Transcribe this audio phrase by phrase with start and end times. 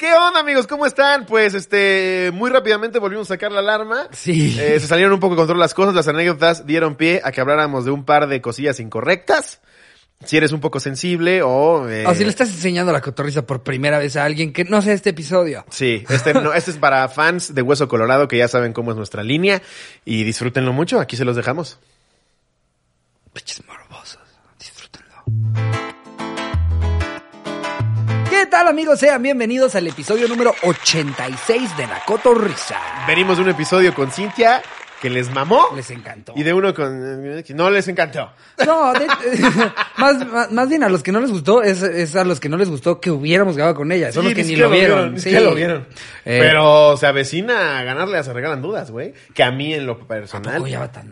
[0.00, 0.66] ¿Qué onda, amigos?
[0.66, 1.26] ¿Cómo están?
[1.26, 4.08] Pues, este, muy rápidamente volvimos a sacar la alarma.
[4.12, 4.56] Sí.
[4.58, 7.42] Eh, se salieron un poco de control las cosas, las anécdotas dieron pie a que
[7.42, 9.60] habláramos de un par de cosillas incorrectas.
[10.24, 11.86] Si eres un poco sensible o...
[11.86, 14.80] eh, O si le estás enseñando la cotorriza por primera vez a alguien que no
[14.80, 15.66] sea este episodio.
[15.68, 18.96] Sí, este, no, este es para fans de Hueso Colorado que ya saben cómo es
[18.96, 19.60] nuestra línea
[20.06, 21.78] y disfrútenlo mucho, aquí se los dejamos.
[23.34, 24.18] Piches morbosos.
[24.58, 25.69] Disfrútenlo.
[28.70, 29.00] ¿Qué tal, amigos?
[29.00, 32.78] Sean bienvenidos al episodio número 86 de La Cotorrisa.
[33.04, 34.62] Venimos de un episodio con Cintia
[35.00, 36.32] que les mamó Les encantó.
[36.36, 37.42] y de uno con...
[37.44, 38.30] que no les encantó.
[38.66, 39.06] No, de-
[39.98, 42.48] más, más, más bien a los que no les gustó, es, es a los que
[42.48, 44.12] no les gustó que hubiéramos grabado con ella.
[44.12, 45.14] Son Sí, los que ni lo vieron.
[45.16, 45.22] sí.
[45.24, 45.86] siquiera lo vieron.
[46.24, 49.14] Eh, Pero se avecina a ganarle a Se Regalan Dudas, güey.
[49.34, 50.62] Que a mí en lo personal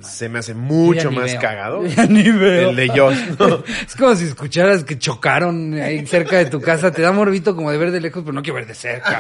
[0.03, 1.41] se me hace mucho más veo.
[1.41, 1.83] cagado.
[1.99, 3.19] El de Josh.
[3.39, 3.63] ¿no?
[3.87, 6.91] Es como si escucharas que chocaron ahí cerca de tu casa.
[6.93, 9.19] Te da morbito como de ver de lejos, pero no quiero ver de cerca.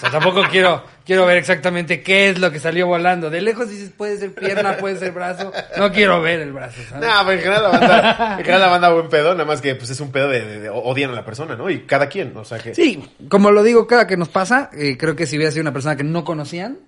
[0.00, 3.28] Sea, tampoco quiero, quiero ver exactamente qué es lo que salió volando.
[3.28, 5.52] De lejos dices, puede ser pierna, puede ser brazo.
[5.76, 7.06] No quiero ver el brazo, ¿sabes?
[7.08, 9.74] No, pero en general la banda, en general la banda buen pedo, nada más que
[9.74, 11.68] pues es un pedo de, de- de- odian a la persona, ¿no?
[11.68, 12.74] Y cada quien, o sea que...
[12.74, 15.72] Sí, como lo digo cada que nos pasa, eh, creo que si hubiera sido una
[15.72, 16.78] persona que no conocían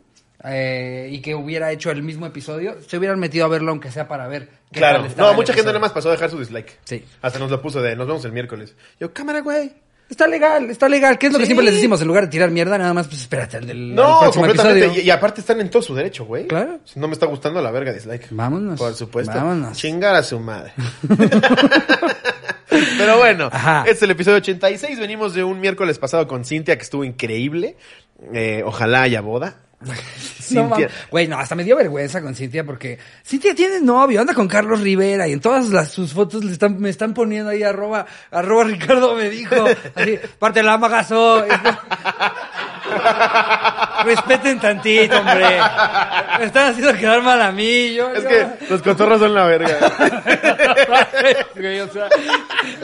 [0.45, 4.09] eh, y que hubiera hecho el mismo episodio, se hubieran metido a verlo aunque sea
[4.09, 4.49] para ver.
[4.73, 6.79] qué Claro, tal no, mucha gente nada más pasó a dejar su dislike.
[6.85, 7.05] Sí.
[7.21, 8.75] Hasta nos lo puso de, nos vemos el miércoles.
[8.99, 9.73] Yo, cámara, güey.
[10.13, 11.17] Está legal, está legal.
[11.19, 12.03] ¿Qué es lo que siempre les decimos?
[12.03, 14.81] En lugar de tirar mierda, nada más, pues espérate al del al No, próximo completamente.
[14.85, 15.03] episodio.
[15.03, 16.47] Y, y aparte están en todo su derecho, güey.
[16.49, 16.81] Claro.
[16.85, 18.27] Si no me está gustando la verga dislike.
[18.31, 18.79] Vámonos.
[18.79, 19.33] Por supuesto.
[19.33, 19.75] Vámonos.
[19.79, 20.75] Chingar a su madre.
[22.99, 23.81] Pero bueno, Ajá.
[23.81, 24.99] este es el episodio 86.
[24.99, 27.77] Venimos de un miércoles pasado con Cintia que estuvo increíble.
[28.35, 29.57] Eh, ojalá haya boda.
[30.43, 30.89] Cintia.
[31.11, 34.81] Güey, no, hasta me dio vergüenza con Cintia porque Cintia tiene novio, anda con Carlos
[34.81, 38.65] Rivera y en todas las, sus fotos le están, me están poniendo ahí arroba, arroba
[38.65, 39.57] Ricardo me dijo,
[39.95, 41.45] así, parte la magazo.
[44.05, 45.47] Respeten tantito, hombre.
[46.39, 47.95] Me están haciendo quedar mal a mí.
[47.95, 49.79] Yo, es yo- que los cotorros son la verga.
[51.57, 52.09] Güey, o sea,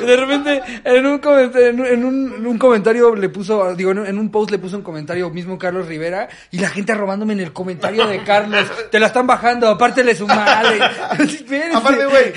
[0.04, 3.90] de repente en un, comentario, en, un, en un- en un comentario le puso, digo,
[3.90, 7.40] en un, post le puso un comentario mismo Carlos Rivera y la gente arrobándome en
[7.40, 10.78] el comentario de Carlos, te la están bajando, apártele su madre.
[11.18, 11.76] Espérense.
[11.76, 12.32] Aparte, güey,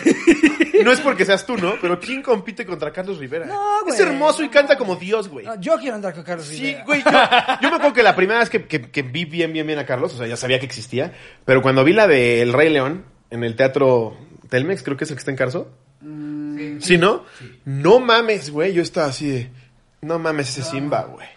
[0.84, 1.75] no es porque seas tú, ¿no?
[1.81, 3.46] Pero ¿quién compite contra Carlos Rivera?
[3.46, 3.94] No, güey.
[3.94, 5.46] Es hermoso y canta como Dios, güey.
[5.46, 6.84] No, yo quiero andar con Carlos Sí, Rivera.
[6.86, 7.12] güey, yo,
[7.62, 9.86] yo me acuerdo que la primera vez que, que- que vi bien, bien, bien a
[9.86, 11.14] Carlos, o sea, ya sabía que existía,
[11.46, 14.18] pero cuando vi la de El Rey León en el teatro
[14.50, 15.70] Telmex, creo que es el que está en Carso.
[16.80, 17.24] Sí, ¿no?
[17.66, 19.50] No mames, güey, yo estaba así de,
[20.02, 21.28] no mames ese Simba, güey.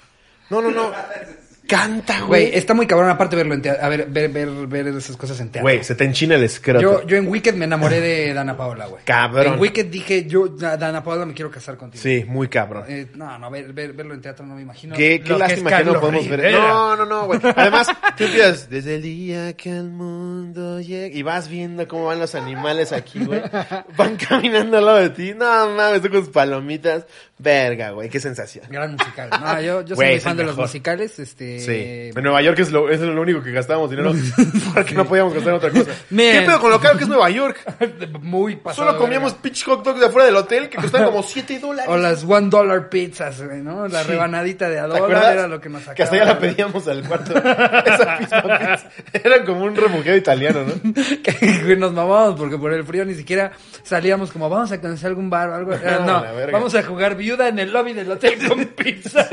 [0.48, 0.90] No, no, no.
[1.66, 2.58] Canta, Güey, güey.
[2.58, 5.48] está muy cabrón aparte verlo en teatro, a ver, ver, ver, ver esas cosas en
[5.50, 5.62] teatro.
[5.62, 6.80] Güey, se te enchina el escroto.
[6.80, 9.02] Yo, yo en Wicked me enamoré de Dana Paola, güey.
[9.04, 9.54] Cabrón.
[9.54, 12.02] En Wicked dije, yo, Dana Paola, me quiero casar contigo.
[12.02, 12.84] Sí, muy cabrón.
[12.88, 14.94] Eh, no, no, ver, ver- verlo en teatro no me imagino.
[14.94, 16.40] Qué, qué lo lástima es que, no Carlos podemos ver.
[16.40, 16.58] Rivera.
[16.68, 17.40] No, no, no, güey.
[17.56, 22.18] Además, tú empiezas desde el día que al mundo llega y vas viendo cómo van
[22.20, 23.40] los animales aquí, güey.
[23.96, 25.32] Van caminando al lado de ti.
[25.34, 27.06] No mames, tú con tus palomitas.
[27.38, 28.66] Verga, güey, qué sensación.
[28.70, 29.28] Gran musical.
[29.30, 30.64] No, yo, yo soy Güey, muy es fan el de los mejor.
[30.68, 31.18] musicales.
[31.18, 32.10] Este, Sí.
[32.16, 34.12] En Nueva York es lo, es lo único que gastábamos dinero
[34.74, 35.90] porque no podíamos gastar en otra cosa.
[36.10, 36.18] Man.
[36.32, 37.58] ¿Qué pedo con lo caro que es Nueva York?
[38.22, 38.88] Muy pasado.
[38.88, 41.90] Solo comíamos pitch hot dogs de afuera del hotel que costaban como 7 dólares.
[41.92, 43.88] O las one dollar pizzas, ¿no?
[43.88, 44.08] La Sí.
[44.08, 45.94] rebanadita de a era lo que nos sacaba.
[45.94, 47.32] Que hasta ya la pedíamos al cuarto.
[47.36, 48.90] Esa misma pizza.
[49.12, 50.92] Era como un refugiado italiano, ¿no?
[51.22, 55.28] Que, nos mamábamos porque por el frío ni siquiera salíamos como vamos a conocer algún
[55.30, 55.72] bar o algo.
[55.72, 59.28] Era, No, vamos a jugar viuda en el lobby del hotel con pizza.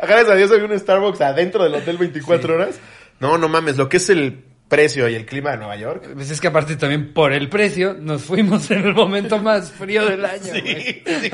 [0.00, 2.80] Gracias a Dios había un Starbucks adentro del hotel 24 horas.
[3.20, 6.08] No, no mames, lo que es el precio y el clima de Nueva York.
[6.14, 10.04] Pues es que aparte también por el precio nos fuimos en el momento más frío
[10.08, 10.42] del año.
[10.42, 11.30] Sí, sí.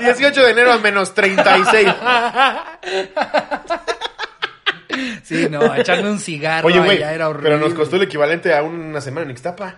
[0.00, 1.88] 18 de enero a menos 36.
[5.22, 7.50] Sí, no, echarme un cigarro Oye, güey, allá era horrible.
[7.50, 9.76] pero nos costó el equivalente a una semana en Ixtapa.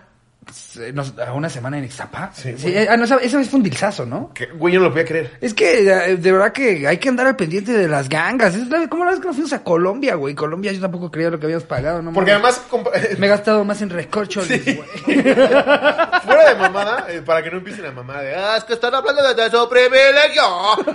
[0.93, 2.31] Nos- ¿A una semana en Ixtapa?
[2.33, 4.31] Sí, Sí, eh, ah, no, esa esa vez fue un dilzazo, ¿no?
[4.33, 5.37] Que, güey, yo no lo podía creer.
[5.39, 8.55] Es que eh, de verdad que hay que andar al pendiente de las gangas.
[8.55, 10.35] Es la, como la vez que nos fuimos a Colombia, güey.
[10.35, 12.11] Colombia yo tampoco creía lo que habíamos pagado, ¿no?
[12.13, 12.61] Porque mames.
[12.71, 14.87] además, Me he gastado más en recorcholis, güey.
[15.21, 18.93] fuera de mamada, eh, para que no empiecen a mamar de, ah, es que están
[18.93, 20.43] hablando de su privilegio.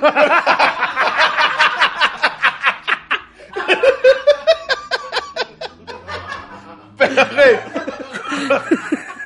[6.97, 7.59] Pero, güey,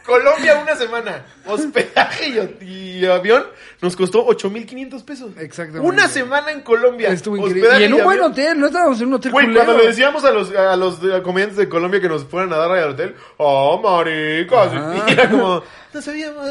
[0.04, 3.44] Colombia una semana, hospedaje y, y avión,
[3.80, 5.30] nos costó 8.500 pesos.
[5.38, 5.86] Exactamente.
[5.86, 7.10] Una semana en Colombia.
[7.10, 7.80] Estuvo increíble.
[7.80, 8.32] Y en un buen avión.
[8.32, 9.64] hotel, no estábamos en un hotel Güey, culero.
[9.64, 12.72] cuando le decíamos a los, a los comediantes de Colombia que nos fueran a dar
[12.72, 14.72] al hotel, oh, maricas.
[14.72, 15.04] Ajá.
[15.06, 16.50] Y era como, no sabíamos.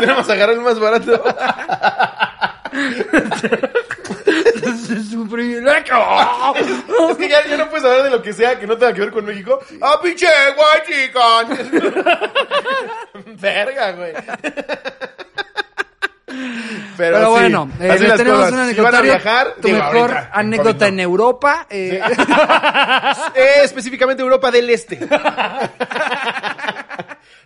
[0.00, 1.22] Tenemos a agarrar el más barato.
[5.16, 5.96] un privilegio.
[7.10, 9.00] Es que ya, ya no puedes hablar de lo que sea que no tenga que
[9.00, 9.58] ver con México.
[9.80, 11.10] ¡Ah, pinche guay!
[13.40, 14.12] Verga, güey.
[16.96, 19.02] Pero, sí, bueno, eh, les tenemos un Si van a anecdotario.
[19.12, 21.00] viajar, tu digo, mejor ahorita, anécdota en.
[21.00, 21.66] Europa.
[21.70, 22.00] eh,
[23.34, 24.98] Eh, específicamente Europa del Este.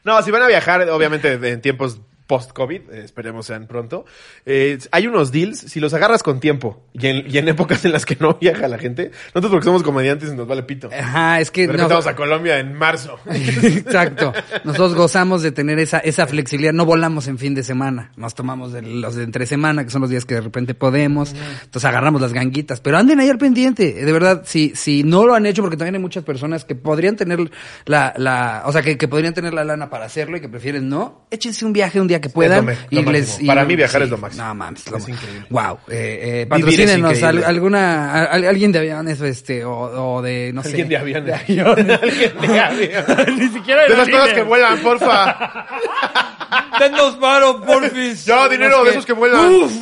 [0.04, 2.00] no, si van a viajar, obviamente en tiempos
[2.30, 4.04] post-COVID, eh, esperemos sean pronto,
[4.46, 7.90] eh, hay unos deals, si los agarras con tiempo y en, y en épocas en
[7.90, 10.90] las que no viaja la gente, nosotros porque somos comediantes y nos vale pito.
[10.96, 13.18] Ajá, es que repente no- vamos a Colombia en marzo.
[13.26, 14.32] Exacto.
[14.62, 16.72] Nosotros gozamos de tener esa, esa flexibilidad.
[16.72, 18.12] No volamos en fin de semana.
[18.16, 21.34] Nos tomamos de los de entre semana, que son los días que de repente podemos.
[21.64, 22.80] Entonces agarramos las ganguitas.
[22.80, 23.92] Pero anden ahí al pendiente.
[23.92, 27.16] De verdad, si, si no lo han hecho, porque también hay muchas personas que podrían
[27.16, 27.50] tener
[27.86, 30.88] la, la, o sea, que, que podrían tener la lana para hacerlo y que prefieren
[30.88, 32.76] no, échense un viaje un día que puedan.
[32.90, 34.44] y lo les, y- Para mí viajar es lo máximo.
[34.44, 35.46] No mames, lo Es increíble.
[35.50, 35.78] Wow.
[35.88, 39.72] Eh, eh, patrocínenos al- alguna, al- alguien de aviones, este, o,
[40.16, 40.68] o de, no sé.
[40.70, 41.24] Alguien de aviones.
[41.26, 42.00] De aviones.
[42.02, 43.38] Alguien de aviones.
[43.38, 44.20] Ni siquiera De aerolíneas.
[44.20, 45.66] cosas que vuelan, porfa.
[46.80, 48.24] Denos varo, porfis.
[48.24, 49.52] Ya, dinero de esos que vuelan.
[49.54, 49.72] Uf,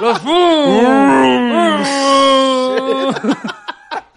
[0.00, 0.20] los.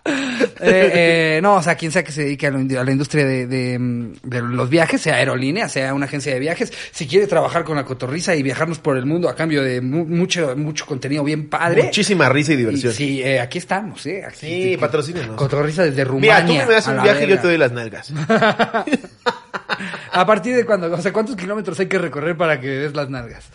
[0.60, 2.92] Eh, eh, no, o sea, quien sea que se dedique a, lo ind- a la
[2.92, 7.06] industria de, de, mm, de los viajes, sea aerolínea, sea una agencia de viajes, si
[7.06, 10.56] quiere trabajar con la cotorriza y viajarnos por el mundo a cambio de mu- mucho,
[10.58, 11.84] mucho contenido bien padre.
[11.84, 12.92] Muchísima risa y y diversión.
[12.94, 14.24] sí, eh, aquí estamos, ¿eh?
[14.28, 14.38] Aquí,
[14.74, 15.36] Sí, patrocínenos.
[15.36, 16.42] Cotorriza desde Rumania.
[16.44, 18.12] Mira, tú me das un viaje y yo te doy las nalgas.
[20.12, 20.92] ¿A partir de cuándo?
[20.92, 23.46] O sea, ¿cuántos kilómetros hay que recorrer para que des las nalgas?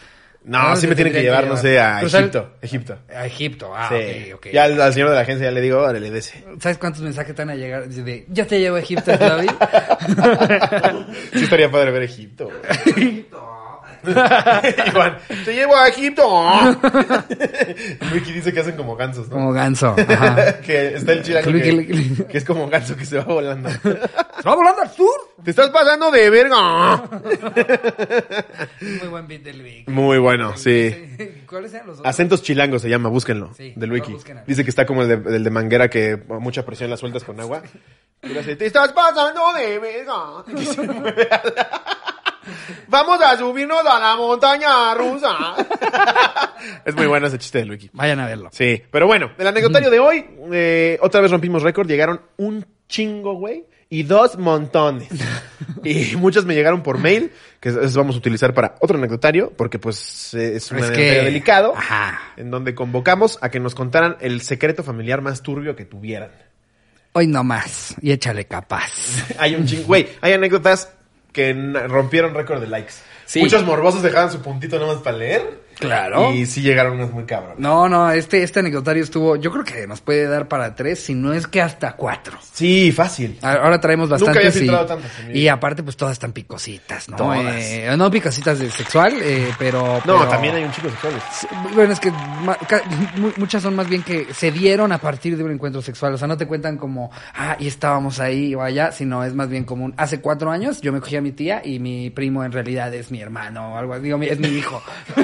[0.44, 2.52] No, ¿A dónde sí me tienen que llevar, no sé, a Cruzar- Egipto.
[2.60, 2.98] Egipto.
[3.14, 4.32] A Egipto, ah, sí.
[4.32, 4.46] ok, ok.
[4.52, 6.42] Ya al, al señor de la agencia ya le digo, órale, dese.
[6.60, 7.86] ¿Sabes cuántos mensajes te van a llegar?
[7.88, 9.46] Dice De, ya te llevo a Egipto, Slavi.
[11.32, 12.50] Sí estaría padre ver Egipto.
[14.04, 16.26] Igual, te llevo a Egipto.
[18.12, 19.34] Wiki dice que hacen como gansos, ¿no?
[19.36, 19.94] Como ganso.
[19.96, 20.58] Ajá.
[20.60, 23.70] que está el chilango que- que es como ganso que se va volando.
[23.70, 23.88] ¿Se
[24.44, 25.31] va volando al sur?
[25.44, 27.02] ¡Te estás pasando de verga!
[28.80, 29.88] Muy buen beat del Vic.
[29.88, 30.94] Muy bueno, sí.
[31.48, 32.08] ¿Cuáles eran los otros?
[32.08, 33.52] Acentos chilangos se llama, búsquenlo.
[33.54, 34.12] Sí, del wiki.
[34.12, 34.40] busquen.
[34.46, 37.24] Dice que está como el de, el de manguera que a mucha presión la sueltas
[37.24, 37.62] con agua.
[38.22, 40.14] Y le hace, Te estás pasando de verga.
[40.56, 41.82] Y se mueve a la-
[42.88, 45.54] Vamos a subirnos a la montaña rusa.
[46.84, 47.90] es muy bueno ese chiste del wiki.
[47.92, 48.48] Vayan a verlo.
[48.52, 53.34] Sí, pero bueno, el anecdotario de hoy, eh, otra vez rompimos récord, llegaron un chingo,
[53.34, 55.08] güey, y dos montones.
[55.84, 59.78] y muchos me llegaron por mail, que esos vamos a utilizar para otro anecdotario, porque
[59.78, 62.20] pues eh, es un Es anecdotario que- delicado, Ajá.
[62.36, 66.30] en donde convocamos a que nos contaran el secreto familiar más turbio que tuvieran.
[67.14, 67.94] Hoy no más.
[68.00, 68.90] Y échale capaz.
[69.38, 70.92] Hay un chingo, güey, hay anécdotas
[71.32, 71.52] que
[71.88, 72.92] rompieron récord de likes.
[73.24, 73.40] Sí.
[73.40, 75.61] Muchos morbosos dejaban su puntito nomás para leer.
[75.78, 76.32] Claro.
[76.32, 77.58] Y sí llegaron unos muy cabrones.
[77.58, 81.14] No, no, este, este anecdotario estuvo, yo creo que nos puede dar para tres, si
[81.14, 82.38] no es que hasta cuatro.
[82.52, 83.38] Sí, fácil.
[83.42, 87.16] Ahora traemos Nunca había bastantes y, tantas y aparte pues todas están picositas, ¿no?
[87.16, 87.56] Todas.
[87.56, 90.00] Eh, no picositas de sexual, eh, pero...
[90.04, 91.22] No, pero- también hay un chico sexuales.
[91.32, 92.12] Sí, Bueno, es que
[93.36, 96.14] muchas son más bien que se dieron a partir de un encuentro sexual.
[96.14, 99.48] O sea, no te cuentan como, ah, y estábamos ahí o allá, sino es más
[99.48, 102.44] bien como un, hace cuatro años yo me cogí a mi tía y mi primo
[102.44, 104.02] en realidad es mi hermano o algo así.
[104.04, 104.82] Digo, es mi hijo.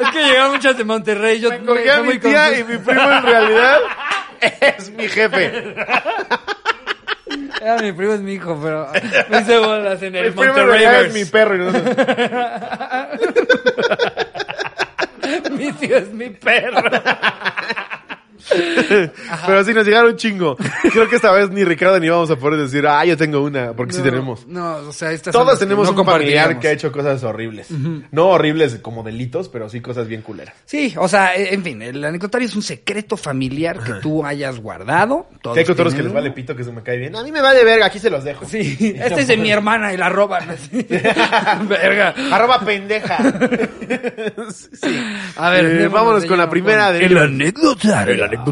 [0.00, 1.40] es que llegaron muchas de Monterrey.
[1.40, 3.78] Yo Me cogí a mi tía y mi primo en realidad
[4.40, 5.74] es mi jefe.
[7.66, 8.88] Ah, mi primo es mi hijo, pero
[9.28, 10.78] me hice bolas en Mi el primo en Monterrey.
[10.84, 11.54] realidad es mi perro.
[11.56, 11.96] y nosotros-
[15.50, 16.82] mi tío es mi perro.
[19.46, 20.56] Pero sí nos llegaron un chingo.
[20.92, 23.72] Creo que esta vez ni Ricardo ni vamos a poder decir, ah, yo tengo una,
[23.72, 24.46] porque sí No, tenemos.
[24.46, 27.68] No, o sea, estas son Todos tenemos no un familiar que ha hecho cosas horribles.
[28.10, 30.54] No horribles como delitos, pero sí cosas bien culeras.
[30.64, 34.58] Sí, o sea, eh, en fin, el anecdotario es un secreto familiar que tú hayas
[34.60, 35.26] guardado.
[35.42, 37.14] Todos Que hay cotorros que les vale pito que se me cae bien.
[37.16, 38.46] A mí me vale verga, aquí se los dejo.
[38.46, 40.46] Sí, este es de mi hermana y la roban.
[41.68, 42.14] Verga.
[42.32, 43.18] Arroba pendeja.
[44.52, 45.00] sí.
[45.36, 48.14] A ver, Eh, vámonos con la primera de El anecdotario.
[48.14, 48.47] El anecdotario.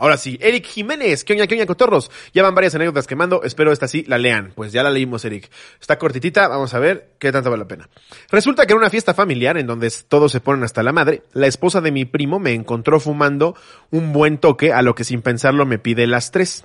[0.00, 2.10] Ahora sí, Eric Jiménez, ¿qué oña, qué oña, cotorros?
[2.32, 4.52] Ya van varias anécdotas que mando, espero esta sí la lean.
[4.54, 5.50] Pues ya la leímos, Eric.
[5.80, 7.88] Está cortitita, vamos a ver qué tanto vale la pena.
[8.30, 11.46] Resulta que en una fiesta familiar en donde todos se ponen hasta la madre, la
[11.46, 13.56] esposa de mi primo me encontró fumando
[13.90, 16.64] un buen toque, a lo que sin pensarlo me pide las tres.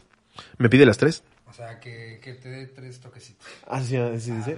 [0.58, 1.24] ¿Me pide las tres?
[1.48, 3.19] O sea, que, que te dé tres toquecitos.
[3.72, 4.58] Ah, sí, sí, dice.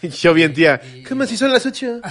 [0.00, 0.08] Sí.
[0.20, 0.80] Yo bien, tía.
[1.08, 2.00] ¿Cómo si son las ocho?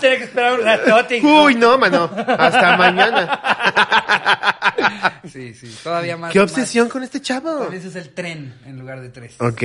[0.00, 1.20] Tener que esperar un ratote.
[1.22, 2.10] Uy, no, mano.
[2.26, 3.38] Hasta mañana.
[5.30, 6.32] Sí, sí, todavía más.
[6.32, 7.70] ¿Qué obsesión con este chavo?
[7.70, 9.34] Ese es el tren en lugar de tres.
[9.38, 9.62] Ok.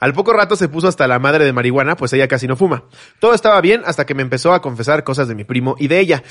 [0.00, 2.84] Al poco rato se puso hasta la madre de marihuana, pues ella casi no fuma.
[3.18, 6.00] Todo estaba bien hasta que me empezó a confesar cosas de mi primo y de
[6.00, 6.22] ella.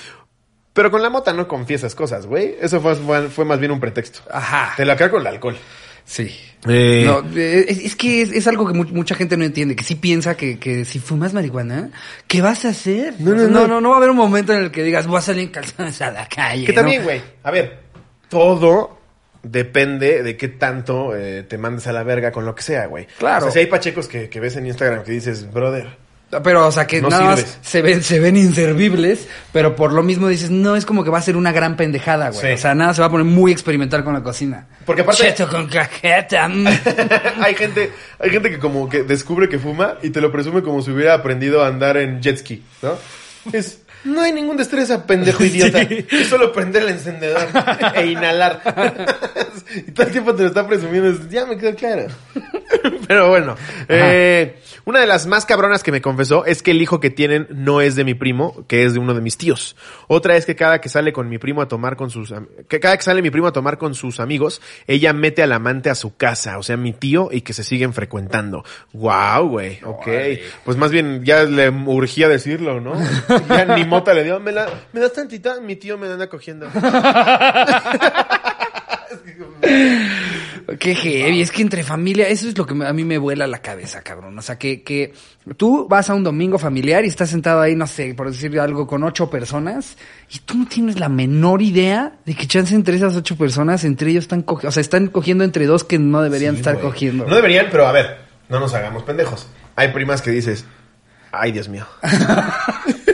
[0.74, 2.56] Pero con la mota no confiesas cosas, güey.
[2.62, 4.20] Eso fue, fue, fue más bien un pretexto.
[4.30, 4.74] Ajá.
[4.78, 5.58] Te la creo con el alcohol.
[6.06, 6.36] Sí.
[6.68, 9.76] Eh, No, eh, es, es que es, es algo que mu- mucha gente no entiende,
[9.76, 11.90] que sí piensa que, que si fumas marihuana,
[12.28, 13.16] ¿qué vas a hacer?
[13.20, 13.60] No, O no, sea, no.
[13.62, 15.44] no, no, no va a haber un momento en el que digas, voy a salir
[15.44, 16.66] en calzones a la calle.
[16.66, 17.22] Que también, güey.
[17.44, 17.80] A ver,
[18.30, 18.98] todo
[19.44, 23.08] depende de qué tanto eh, te mandes a la verga con lo que sea, güey.
[23.18, 23.40] Claro.
[23.40, 26.02] O sea, si hay pachecos que, que ves en Instagram que dices, brother.
[26.42, 27.58] Pero, o sea, que No nada sirves.
[27.58, 31.10] más se ven, se ven inservibles, pero por lo mismo dices, no, es como que
[31.10, 32.42] va a ser una gran pendejada, güey.
[32.42, 32.54] Sí.
[32.54, 34.68] O sea, nada se va a poner muy experimental con la cocina.
[34.86, 36.48] Porque aparte- Cheto con cajeta.
[36.48, 36.68] mm.
[37.42, 40.82] hay gente, hay gente que como que descubre que fuma y te lo presume como
[40.82, 42.94] si hubiera aprendido a andar en jet ski, ¿no?
[43.52, 45.82] Es, no hay ningún destreza, pendejo idiota.
[45.82, 47.48] Es solo prender el encendedor
[47.96, 48.62] e inhalar.
[49.76, 51.10] y todo el tiempo te lo está presumiendo.
[51.10, 52.08] es, Ya me quedó claro.
[53.08, 53.56] Pero bueno,
[53.88, 57.48] eh, una de las más cabronas que me confesó es que el hijo que tienen
[57.50, 59.76] no es de mi primo, que es de uno de mis tíos.
[60.08, 62.34] Otra es que cada que sale con mi primo a tomar con sus
[62.68, 65.90] que cada que sale mi primo a tomar con sus amigos, ella mete al amante
[65.90, 68.64] a su casa, o sea, mi tío y que se siguen frecuentando.
[68.94, 69.80] Wow, güey.
[69.84, 70.08] Ok.
[70.66, 72.94] Pues más bien ya le urgía decirlo, ¿no?
[73.50, 76.68] Ya ni mota le dio, me la me das tantita, mi tío me anda cogiendo.
[80.80, 83.60] Qué heavy, es que entre familia, eso es lo que a mí me vuela la
[83.60, 84.38] cabeza, cabrón.
[84.38, 85.14] O sea, que, que
[85.58, 88.88] tú vas a un domingo familiar y estás sentado ahí, no sé, por decir algo,
[88.88, 89.98] con ocho personas,
[90.32, 94.12] y tú no tienes la menor idea de que chance entre esas ocho personas, entre
[94.12, 97.26] ellos están cogiendo, o sea, están cogiendo entre dos que no deberían Sí, estar cogiendo.
[97.28, 98.18] No deberían, pero a ver,
[98.50, 99.48] no nos hagamos pendejos.
[99.76, 100.66] Hay primas que dices,
[101.32, 101.86] ay Dios mío.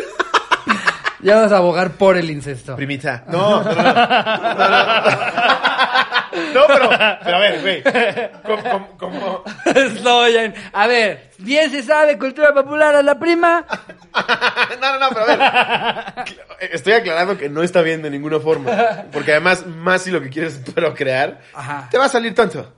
[1.22, 2.76] Ya vas a abogar por el incesto.
[2.76, 3.24] Primita.
[3.28, 3.84] No, no, no.
[3.84, 5.20] No, no.
[6.54, 6.90] No, pero,
[7.24, 7.84] pero a ver, güey.
[8.44, 13.66] Como, como- como- Estoy en- A ver, bien se sabe, cultura popular a la prima.
[14.82, 15.26] No, no, no, pero a
[16.16, 16.26] ver.
[16.74, 18.72] Estoy aclarando que no está bien de ninguna forma.
[19.12, 21.88] Porque además, más si lo que quieres es procrear, Ajá.
[21.92, 22.74] te va a salir tonto.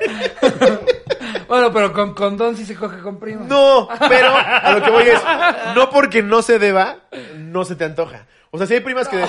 [1.48, 3.44] Bueno, pero con condón sí se coge con prima.
[3.46, 5.20] No, pero a lo que voy es,
[5.74, 6.96] no porque no se deba,
[7.36, 8.26] no se te antoja.
[8.50, 9.24] O sea, si hay primas que,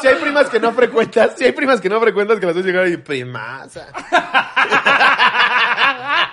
[0.00, 2.64] si hay primas que no frecuentas, si hay primas que no frecuentas que las ves
[2.64, 3.88] llegar y primasa.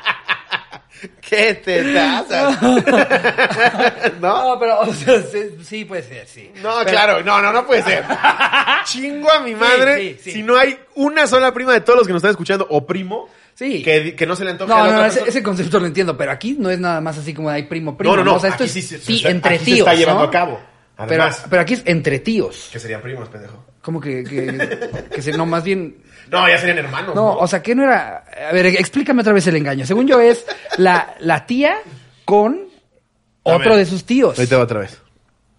[1.21, 2.61] ¿Qué te tasas?
[4.21, 4.53] ¿No?
[4.53, 6.51] No, pero, o sea, sí, sí puede ser, sí.
[6.63, 8.03] No, Pero- claro, no, no, no puede ser.
[8.85, 10.31] Chingo a mi madre sí, sí.
[10.31, 13.29] si no hay una sola prima de todos los que nos están escuchando o primo
[13.57, 13.81] Sí.
[13.81, 16.15] que, que no se le antoje a No, la no, otra ese, concepto lo entiendo,
[16.15, 18.15] pero aquí no es nada más así como de hay primo, primo.
[18.15, 18.37] No, no, no.
[18.37, 19.77] O sea, esto aquí es sí, entre aquí tíos.
[19.77, 20.27] se está llevando ¿no?
[20.29, 20.59] a cabo.
[20.95, 22.69] Pero, Además, pero aquí es entre tíos.
[22.71, 23.65] que serían primos, pendejo.
[23.81, 25.97] Como que, que, que se, no, más bien.
[26.29, 27.15] No, ya serían hermanos.
[27.15, 28.25] No, o sea, que no era.
[28.49, 29.85] A ver, explícame otra vez el engaño.
[29.85, 30.45] Según yo, es
[30.77, 31.77] la, la tía
[32.25, 32.67] con
[33.45, 34.37] A otro de sus tíos.
[34.37, 35.01] Ahí te va otra vez.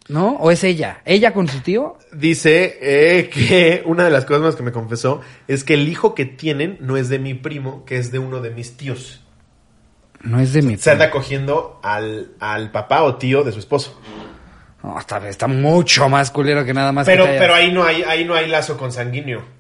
[0.09, 0.37] ¿No?
[0.37, 1.03] ¿O es ella?
[1.05, 1.99] ¿Ella con su tío?
[2.13, 6.15] Dice eh, que una de las cosas más que me confesó es que el hijo
[6.15, 9.25] que tienen no es de mi primo, que es de uno de mis tíos.
[10.23, 14.01] No es de mi Se anda cogiendo al, al papá o tío de su esposo.
[14.83, 17.85] No, está, está mucho más culero que nada más Pero, que te pero ahí no
[17.85, 19.58] hay, ahí no hay lazo consanguíneo.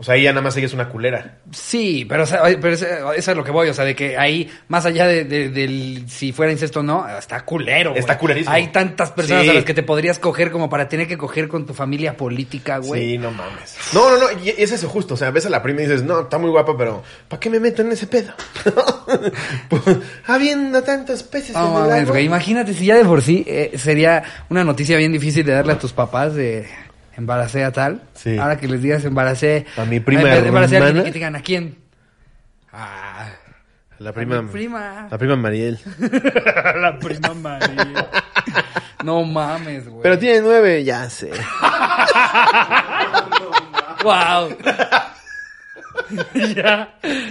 [0.00, 1.40] O sea, ahí ya nada más ella es una culera.
[1.52, 3.94] Sí, pero, o sea, oye, pero eso, eso es lo que voy, o sea, de
[3.94, 7.90] que ahí, más allá de, de- del si fuera incesto o no, está culero.
[7.90, 8.00] güey.
[8.00, 8.54] Está culerísimo.
[8.54, 9.50] Hay tantas personas Sí.
[9.50, 12.78] a las que te podrías coger como para tener que coger con tu familia política,
[12.78, 13.10] güey.
[13.10, 13.76] Sí, no mames.
[13.92, 15.12] No, no, no, y es eso justo.
[15.12, 17.50] O sea, ves a la prima y dices, no, está muy guapa, pero ¿para qué
[17.50, 18.32] me meto en ese pedo?
[19.68, 19.82] Pues,
[20.26, 22.10] habiendo tantos peces No en el mames, agua.
[22.12, 25.72] güey, imagínate si ya de por sí eh, sería una noticia bien difícil de darle
[25.74, 26.66] a tus papás de
[27.16, 28.02] embaracé a tal.
[28.14, 28.38] Sí.
[28.38, 31.40] Ahora que les digas embaracé A mi prima Ay, embaracé a alguien que digan a
[31.42, 31.78] quién.
[32.72, 33.28] Ah,
[33.98, 35.08] La prima, mi prima.
[35.10, 35.78] La prima Mariel.
[36.80, 38.08] la prima María.
[39.04, 40.02] no mames, güey.
[40.02, 41.30] Pero tiene nueve, ya sé.
[44.02, 44.56] Wow.
[46.56, 46.88] ya,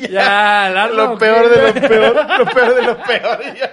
[0.07, 3.39] ya, Lalo, Lo peor de lo peor, lo peor de lo peor.
[3.57, 3.71] ya.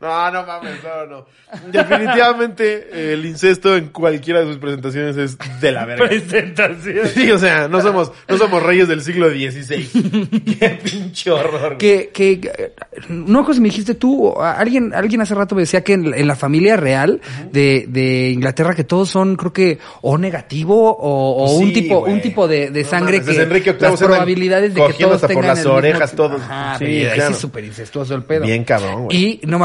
[0.00, 1.26] No, no mames, no, no.
[1.72, 6.06] Definitivamente eh, el incesto en cualquiera de sus presentaciones es de la verga.
[6.08, 7.08] Presentación.
[7.08, 10.40] Sí, o sea, no somos, no somos reyes del siglo XVI.
[10.58, 11.76] Qué pinche horror.
[11.78, 12.72] Que, que,
[13.08, 16.26] no cosa me dijiste tú, alguien, alguien hace rato me decía que en, la- en
[16.26, 17.20] la familia real
[17.52, 21.72] de, de Inglaterra que todos son, creo que, o negativo o, o Pues un sí,
[21.72, 24.16] tipo, un tipo de, de No sangre mames, que desde Enrique VIII las se andan
[24.16, 26.40] probabilidades de que todos hasta por tengan las el mismo- orejas todos.
[26.42, 27.26] Ajá, Sí, ahí claro.
[27.30, 28.44] sí es súper incestuoso el pedo.
[28.44, 29.16] Bien cabrón, güey.
[29.16, 29.58] Y no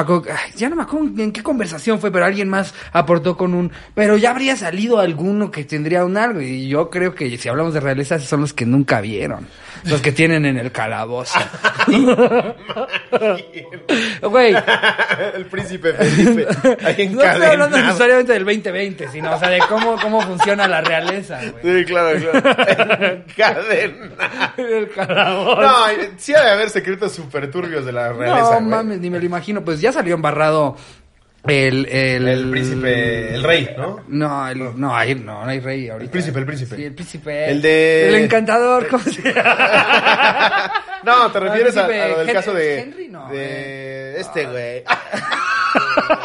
[0.55, 4.17] ya no me acuerdo en qué conversación fue, pero alguien más aportó con un, pero
[4.17, 6.41] ya habría salido alguno que tendría un algo.
[6.41, 9.48] Y yo creo que si hablamos de realeza, son los que nunca vieron.
[9.86, 11.40] Los que tienen en el calabozo.
[14.22, 14.56] Güey,
[15.36, 16.48] el príncipe Felipe.
[16.86, 20.82] Ahí no estoy hablando necesariamente del 2020, sino, o sea, de cómo, cómo funciona la
[20.82, 21.80] realeza, güey.
[21.80, 23.06] Sí, claro, claro.
[23.28, 23.62] Encadenado.
[24.58, 25.62] El calabozo.
[25.62, 25.74] No,
[26.18, 28.62] sí ha de haber secretos súper turbios de la realeza, No güey.
[28.62, 29.64] mames, ni me lo imagino.
[29.64, 30.78] Pues ya salió embarrado
[31.48, 31.86] el...
[31.88, 34.04] El, El príncipe, el rey, ¿no?
[34.08, 36.06] No, el- no, hay, no, no hay rey ahorita.
[36.06, 36.76] El príncipe, el príncipe.
[36.76, 37.50] Sí, el príncipe.
[37.50, 40.72] El de- El encantador, ¿cómo se llama?
[41.04, 42.80] No, te refieres a, príncipe a lo del Hen- caso de.
[42.80, 44.16] Henry, no, de eh.
[44.20, 44.84] este, güey.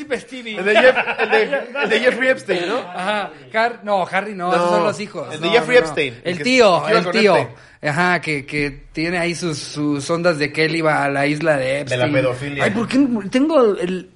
[0.00, 0.58] el príncipe Stevie.
[0.58, 2.78] El de, Jeff, el, de, el de Jeffrey Epstein, ¿no?
[2.78, 5.34] Ajá, Har- no, Harry no, No, esos son los hijos.
[5.34, 5.84] el de No, Jeffrey no.
[5.86, 7.36] Epstein, el tío, el tío.
[7.36, 7.56] Epstein.
[7.82, 11.56] Ajá, que, que tiene ahí sus, sus ondas de que él iba a la isla
[11.56, 12.00] de Epstein.
[12.00, 12.64] la pedofilia.
[12.64, 12.98] Ay, ¿por qué
[13.30, 14.10] tengo el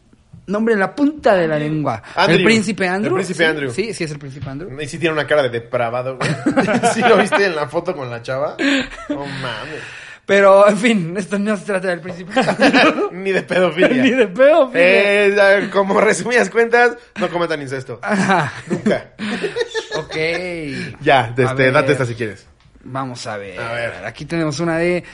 [0.46, 2.02] nombre en la punta de la lengua?
[2.14, 2.38] Andrew.
[2.38, 3.12] ¿El príncipe Andrew?
[3.16, 3.70] El príncipe Sí, Andrew.
[3.70, 4.78] Sí, sí es el príncipe Andrew.
[4.80, 6.30] Y sí tiene una cara de depravado, güey.
[6.94, 8.56] ¿Sí lo viste en la foto con la chava?
[9.08, 9.80] No mames.
[10.26, 13.10] Pero, en fin, esto no se trata del príncipe Andrew.
[13.12, 14.02] Ni de pedofilia.
[14.02, 15.58] Ni de pedofilia.
[15.58, 17.98] Eh, como resumidas cuentas, no cometan incesto.
[18.02, 18.52] Ajá.
[18.68, 19.12] Nunca.
[19.96, 20.16] Ok.
[21.02, 21.72] Ya, ver.
[21.72, 22.48] date esta si quieres.
[22.82, 23.60] Vamos a ver.
[23.60, 24.04] A ver.
[24.04, 25.04] Aquí tenemos una de.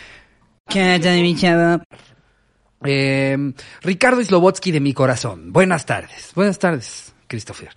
[2.82, 3.52] Eh,
[3.82, 5.52] Ricardo Slobotsky de mi corazón.
[5.52, 6.32] Buenas tardes.
[6.34, 7.68] Buenas tardes, Christopher.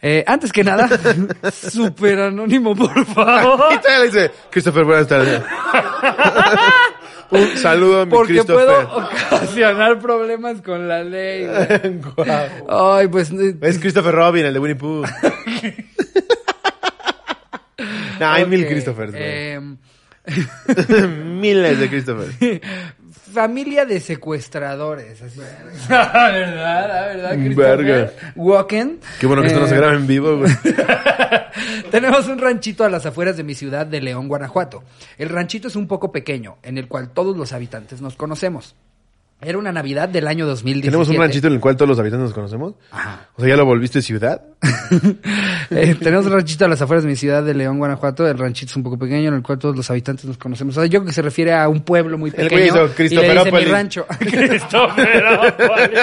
[0.00, 0.88] Eh, antes que nada,
[1.52, 3.74] súper anónimo, por favor.
[3.74, 5.42] Y todavía le dice, Christopher, buenas tardes.
[7.30, 8.64] Un saludo a mi Porque Christopher.
[8.66, 11.46] puedo ocasionar problemas con la ley.
[12.68, 13.30] Ay, pues.
[13.32, 15.04] eh, Es Christopher Robin, el de Winnie Pooh.
[18.18, 19.22] no, hay mil Christophers, güey.
[19.24, 19.60] eh,
[21.24, 22.60] Miles de Christopher.
[23.32, 25.20] Familia de secuestradores.
[25.22, 25.40] Así.
[25.88, 27.56] La verdad, la verdad.
[27.56, 28.12] Verga.
[28.36, 28.98] Walken.
[29.20, 30.52] Qué bueno que esto no se Eh, graba en vivo, güey.
[31.90, 34.84] Tenemos un ranchito a las afueras de mi ciudad de León, Guanajuato.
[35.18, 38.74] El ranchito es un poco pequeño, en el cual todos los habitantes nos conocemos.
[39.42, 40.86] Era una Navidad del año 2017.
[40.90, 42.74] Tenemos un ranchito en el cual todos los habitantes nos conocemos.
[42.90, 43.28] Ajá.
[43.36, 44.42] O sea, ¿ya lo volviste ciudad?
[45.72, 48.26] Eh, tenemos un ranchito a las afueras de mi ciudad de León, Guanajuato.
[48.26, 50.76] El ranchito es un poco pequeño, en el cual todos los habitantes nos conocemos.
[50.76, 52.64] O sea, yo creo que se refiere a un pueblo muy El pequeño.
[52.66, 54.04] hizo le dice mi rancho.
[54.18, 56.00] Cristoferópolis.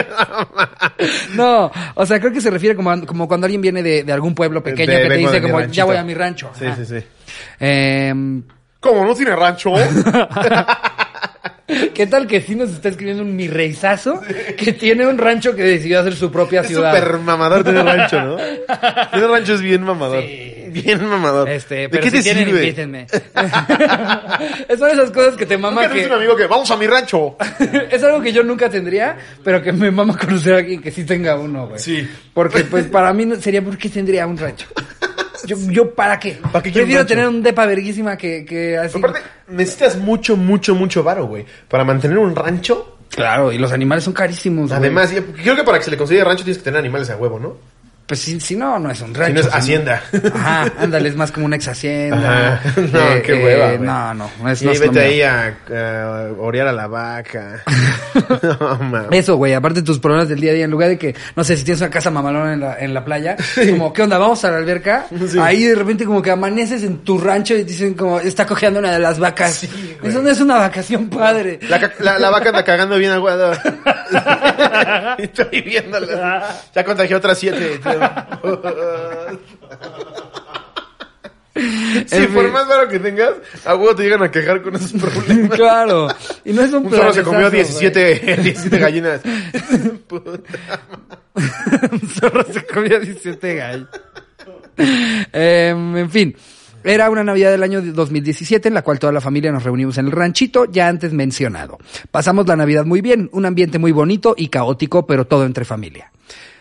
[1.36, 4.14] no, o sea, creo que se refiere como, a- como cuando alguien viene de, de
[4.14, 5.74] algún pueblo pequeño De- que te dice como, ranchito.
[5.76, 6.50] ya voy a mi rancho.
[6.58, 6.76] Sí, Ajá.
[6.78, 7.06] sí, sí.
[7.60, 8.44] Em,
[8.80, 9.06] ¿Cómo?
[9.06, 9.74] ¿No tiene rancho?
[11.94, 14.22] ¿Qué tal que sí nos está escribiendo un mi reizazo
[14.58, 16.94] que tiene un rancho que decidió hacer su propia Es ciudad?
[16.96, 18.36] súper mamador tener rancho, ¿no?
[19.12, 20.24] Tener rancho es bien mamador.
[20.70, 21.50] Bien mamador.
[21.50, 22.60] Este, ¿De pero qué si te tienen, sirve?
[22.64, 23.08] invítenme.
[24.78, 26.06] Son esas cosas que te mama Nunca que...
[26.06, 27.36] un amigo que vamos a mi rancho.
[27.90, 31.04] es algo que yo nunca tendría, pero que me mama conocer a alguien que sí
[31.06, 31.80] tenga uno, güey.
[31.80, 32.08] Sí.
[32.34, 34.68] Porque, pues, para mí no- sería, ¿por qué tendría un rancho?
[35.48, 36.38] Yo, yo ¿para qué?
[36.52, 38.98] ¿Para qué un Prefiero tener un depa verguísima que, que así...
[38.98, 41.46] Aparte, necesitas mucho, mucho, mucho varo, güey.
[41.68, 42.98] Para mantener un rancho.
[43.10, 44.78] Claro, y los animales son carísimos, güey.
[44.78, 47.40] Además, creo que para que se le considere rancho tienes que tener animales a huevo,
[47.40, 47.56] ¿no?
[48.08, 49.34] Pues si, si no, no es un Si rancho.
[49.34, 50.02] no es hacienda.
[50.34, 52.54] Ajá, ándale, es más como una ex hacienda.
[52.54, 52.62] Ajá.
[52.82, 53.80] No, qué hueva, güey.
[53.80, 57.63] No, no, no es, Sí, no es vete ahí a, a orear a la vaca.
[58.80, 59.12] no.
[59.12, 61.43] Eso, güey, aparte de tus problemas del día a día, en lugar de que, no
[61.43, 64.17] sé, si tienes una casa mamalona en la, en la playa, es como, ¿qué onda?
[64.17, 65.06] Vamos a la alberca.
[65.28, 65.38] Sí.
[65.39, 68.91] Ahí de repente como que amaneces en tu rancho y dicen como, está cojeando una
[68.91, 69.54] de las vacas.
[69.56, 69.98] Sí.
[70.02, 71.60] Eso no es una vacación padre.
[71.70, 73.52] La, la, la vaca anda cagando bien aguado.
[75.17, 76.48] y estoy viéndola.
[76.74, 77.80] Ya contagió otras siete.
[82.06, 82.54] Sí, En por fin.
[82.54, 83.32] más varo que tengas,
[83.66, 85.50] a huevo te llegan a quejar con esos problemas.
[85.58, 86.08] claro.
[86.46, 87.52] Y no es un Un zorro se comió güey.
[87.64, 89.22] 17, 17 gallinas.
[91.34, 93.88] Un zorro se comió 17 gallos.
[95.34, 96.36] Em, en fin.
[96.84, 100.06] Era una Navidad del año 2017 en la cual toda la familia nos reunimos en
[100.06, 101.80] el ranchito, ya antes mencionado.
[102.12, 106.12] Pasamos la Navidad muy bien, un ambiente muy bonito y caótico, pero todo entre familia.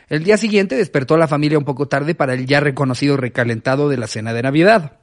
[0.08, 3.96] El día siguiente despertó la familia un poco tarde para el ya reconocido recalentado de
[3.96, 4.98] la cena de Navidad.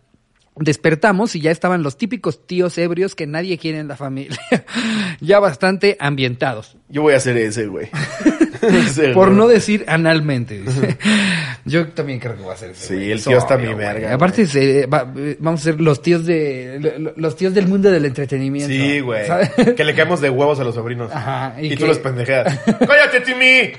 [0.55, 4.39] Despertamos y ya estaban los típicos tíos ebrios que nadie quiere en la familia,
[5.19, 6.77] ya bastante ambientados.
[6.87, 7.89] Yo voy a hacer ese, güey.
[9.13, 10.97] Por no decir analmente, dice.
[11.65, 12.67] Yo también creo que voy a eso.
[12.73, 13.11] Sí, güey.
[13.11, 13.77] el tío está mi güey.
[13.77, 17.53] verga, Aparte, se- va- eh, vamos a ser los tíos de lo- lo- los tíos
[17.53, 18.73] del mundo del entretenimiento.
[18.73, 19.25] Sí, güey.
[19.27, 19.51] ¿sabes?
[19.77, 21.11] Que le caemos de huevos a los sobrinos.
[21.13, 22.59] Ajá, y Y, que- tú los pendejeas.
[22.65, 23.71] ¡Cállate, Timmy!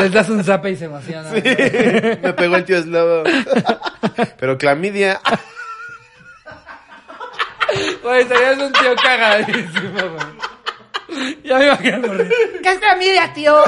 [0.00, 1.32] Les das un zape y se emocionan.
[1.32, 3.24] Me pegó el tío Slobo.
[4.38, 5.20] Pero clamidia.
[8.02, 10.26] Güey, serías un tío cagadísimo, güey.
[11.44, 12.14] Ya me imagino.
[12.14, 12.62] Rick.
[12.62, 13.62] ¿Qué es familia, tío?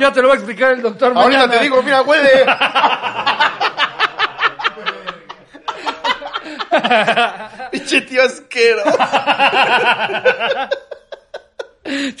[0.00, 1.12] ya te lo va a explicar el doctor.
[1.16, 2.46] Ahorita te digo, mira, huele.
[7.70, 8.98] Pinche tío asqueroso.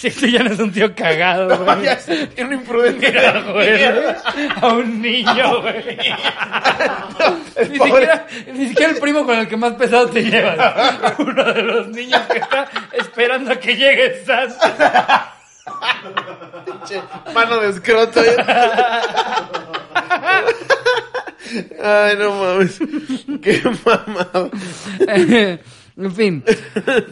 [0.00, 1.82] Si este ya no es un tío cagado, güey.
[1.82, 1.98] Ya
[2.42, 3.44] una imprudencia.
[3.54, 4.22] Mira.
[4.62, 5.98] A un niño, güey.
[7.68, 10.56] Ni siquiera, ni siquiera el primo con el que más pesado te llevas.
[11.18, 14.24] Uno de los niños que está esperando a que llegue.
[16.64, 17.02] Pinche
[17.34, 18.22] mano de escroto.
[21.82, 22.78] Ay, no mames.
[23.42, 24.50] Qué mamado.
[25.96, 26.44] En fin,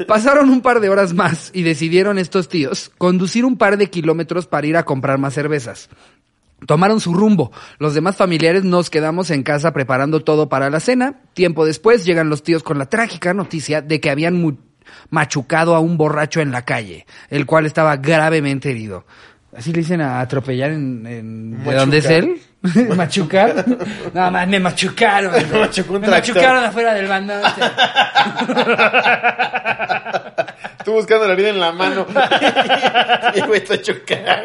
[0.06, 4.46] pasaron un par de horas más y decidieron estos tíos conducir un par de kilómetros
[4.46, 5.88] para ir a comprar más cervezas.
[6.66, 7.52] Tomaron su rumbo.
[7.78, 11.20] Los demás familiares nos quedamos en casa preparando todo para la cena.
[11.32, 14.58] Tiempo después llegan los tíos con la trágica noticia de que habían
[15.10, 19.04] machucado a un borracho en la calle, el cual estaba gravemente herido.
[19.58, 21.04] Así le dicen a atropellar en...
[21.06, 22.40] en- ¿De dónde es él?
[22.96, 23.64] ¿Machucar?
[24.14, 25.32] No, más me machucaron.
[25.52, 27.42] Me machucó un me machucaron afuera del bandón.
[30.78, 32.06] Estoy buscando la vida en la mano.
[33.34, 34.42] Y güey, está chocada.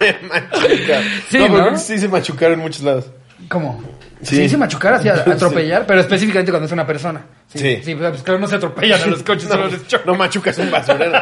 [0.00, 1.00] Me machuca.
[1.28, 3.06] Sí, no, sí se machucaron en muchos lados.
[3.48, 3.82] ¿Cómo?
[4.22, 4.36] Sí.
[4.36, 7.22] Sí, se machucar hacia atropellar, pero específicamente cuando es una persona.
[7.48, 7.78] Sí, Sí.
[7.84, 10.06] sí, pues claro, no se atropellan a los coches, solo No, les chocan.
[10.06, 11.12] no machucas un basurero.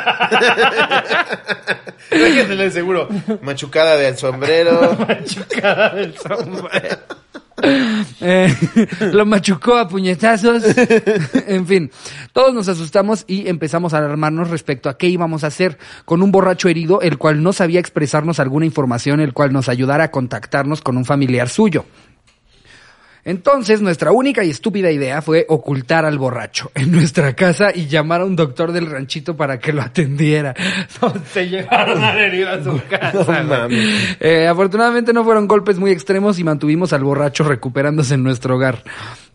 [2.11, 3.09] Déjenle seguro.
[3.43, 4.97] Machucada de sombrero.
[5.09, 6.99] Machucada del sombrero.
[8.21, 8.55] Eh,
[9.13, 10.63] lo machucó a puñetazos.
[11.47, 11.91] en fin,
[12.33, 16.31] todos nos asustamos y empezamos a alarmarnos respecto a qué íbamos a hacer con un
[16.33, 20.81] borracho herido, el cual no sabía expresarnos alguna información, el cual nos ayudara a contactarnos
[20.83, 21.85] con un familiar suyo.
[23.25, 28.21] Entonces, nuestra única y estúpida idea fue ocultar al borracho en nuestra casa y llamar
[28.21, 30.55] a un doctor del ranchito para que lo atendiera.
[31.33, 33.43] Se llevaron al herido a su casa.
[33.43, 33.69] No.
[34.21, 38.83] Eh, afortunadamente no fueron golpes muy extremos y mantuvimos al borracho recuperándose en nuestro hogar.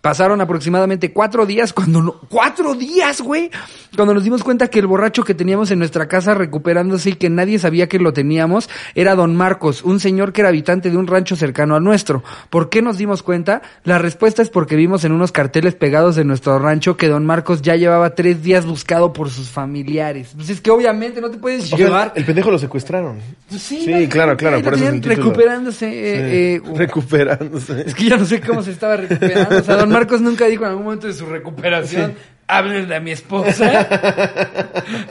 [0.02, 3.52] Pasaron aproximadamente cuatro días cuando no, cuatro días, güey,
[3.96, 7.30] cuando nos dimos cuenta que el borracho que teníamos en nuestra casa recuperándose y que
[7.30, 11.06] nadie sabía que lo teníamos era don Marcos, un señor que era habitante de un
[11.08, 12.24] rancho cercano al nuestro.
[12.50, 13.62] ¿Por qué nos dimos cuenta?
[13.84, 17.62] La respuesta es porque vimos en unos carteles pegados de nuestro rancho que don Marcos
[17.62, 20.32] ya llevaba tres días buscado por sus familiares.
[20.36, 22.14] Pues es que obviamente no te puedes O sea, llevar.
[22.16, 23.18] el pendejo lo secuestraron.
[23.50, 25.88] Sí, Sí, no, claro, claro, por eso recuperándose.
[25.90, 27.82] eh, eh, Recuperándose.
[27.86, 29.58] es que ya no sé cómo se estaba recuperando.
[29.58, 32.16] O sea, don Marcos nunca dijo en algún momento de su recuperación,
[32.48, 33.88] háblenle a mi esposa.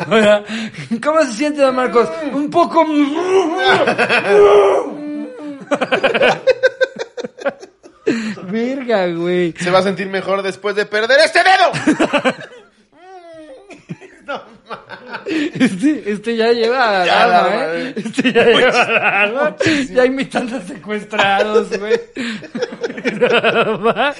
[1.02, 2.08] ¿Cómo se siente don Marcos?
[2.32, 2.84] Un poco...
[8.50, 9.52] Verga, güey.
[9.58, 11.70] Se va a sentir mejor después de perder este dedo.
[15.26, 17.56] Este, este ya lleva Ya, la ¿eh?
[17.56, 17.94] madre.
[17.96, 18.82] Este ya lleva
[19.22, 19.56] alarma.
[19.92, 22.00] Ya imitando a secuestrados, güey.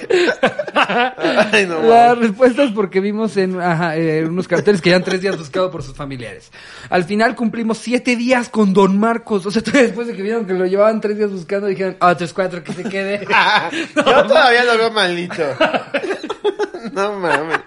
[1.51, 5.21] Ay, no, La respuesta es porque vimos en ajá, eh, unos carteles que ya tres
[5.21, 6.51] días buscado por sus familiares.
[6.89, 9.45] Al final cumplimos siete días con Don Marcos.
[9.45, 12.33] O sea, después de que vieron que lo llevaban tres días buscando, dijeron, ah, otros
[12.33, 13.25] cuatro que se quede.
[13.95, 15.43] Yo todavía lo veo malito.
[16.93, 17.59] No mames.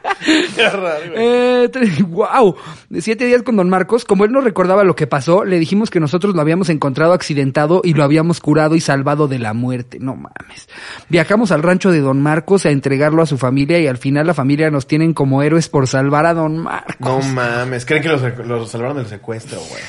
[0.56, 1.14] Qué raro, güey.
[1.16, 1.70] Eh,
[2.08, 2.56] wow,
[3.00, 4.04] siete días con Don Marcos.
[4.04, 7.80] Como él no recordaba lo que pasó, le dijimos que nosotros lo habíamos encontrado accidentado
[7.84, 9.98] y lo habíamos curado y salvado de la muerte.
[10.00, 10.68] No mames.
[11.08, 14.34] Viajamos al rancho de Don Marcos a entregarlo a su familia y al final la
[14.34, 16.96] familia nos tienen como héroes por salvar a Don Marcos.
[17.00, 17.84] No mames.
[17.84, 19.82] Creen que los, los salvaron del secuestro, güey.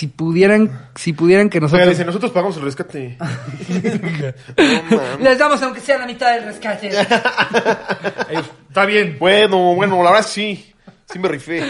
[0.00, 3.18] Si pudieran, si pudieran que Oiga, nosotros dice, nosotros pagamos el rescate.
[3.20, 5.20] no mames.
[5.20, 6.88] les damos aunque sea la mitad del rescate.
[8.68, 9.18] Está bien.
[9.20, 10.69] Bueno, bueno, la verdad sí.
[11.12, 11.62] Sí me rifé.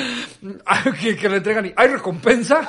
[1.01, 2.61] que, que le entregan y ¿hay recompensa?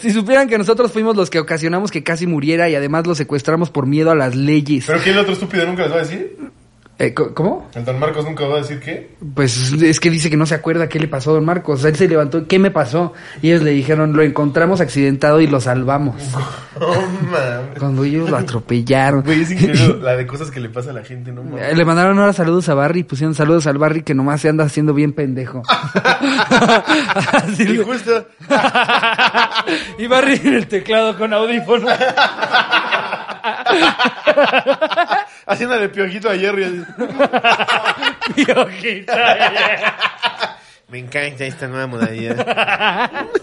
[0.00, 3.70] si supieran que nosotros fuimos los que ocasionamos que casi muriera y además lo secuestramos
[3.70, 4.84] por miedo a las leyes.
[4.86, 6.36] ¿Pero qué el otro estúpido nunca les va a decir?
[7.02, 7.66] Eh, ¿Cómo?
[7.74, 9.16] ¿El don Marcos nunca va a decir qué?
[9.34, 11.82] Pues es que dice que no se acuerda qué le pasó a don Marcos.
[11.86, 13.14] Él se levantó, ¿qué me pasó?
[13.40, 16.16] Y ellos le dijeron, lo encontramos accidentado y lo salvamos.
[16.78, 17.78] Mames.
[17.78, 19.22] Cuando ellos lo atropellaron.
[19.22, 21.72] Güey, es increíble la de cosas que le pasa a la gente, no mames.
[21.72, 24.64] Eh, Le mandaron ahora saludos a Barry, pusieron saludos al Barry que nomás se anda
[24.64, 25.62] haciendo bien pendejo.
[27.32, 28.26] Así Y justo.
[29.98, 31.86] y Barry en el teclado con audífono.
[35.46, 36.64] Haciéndole piojito a Jerry.
[36.64, 36.84] así.
[38.44, 40.56] Piojita.
[40.88, 43.26] Me encanta esta nueva modalidad.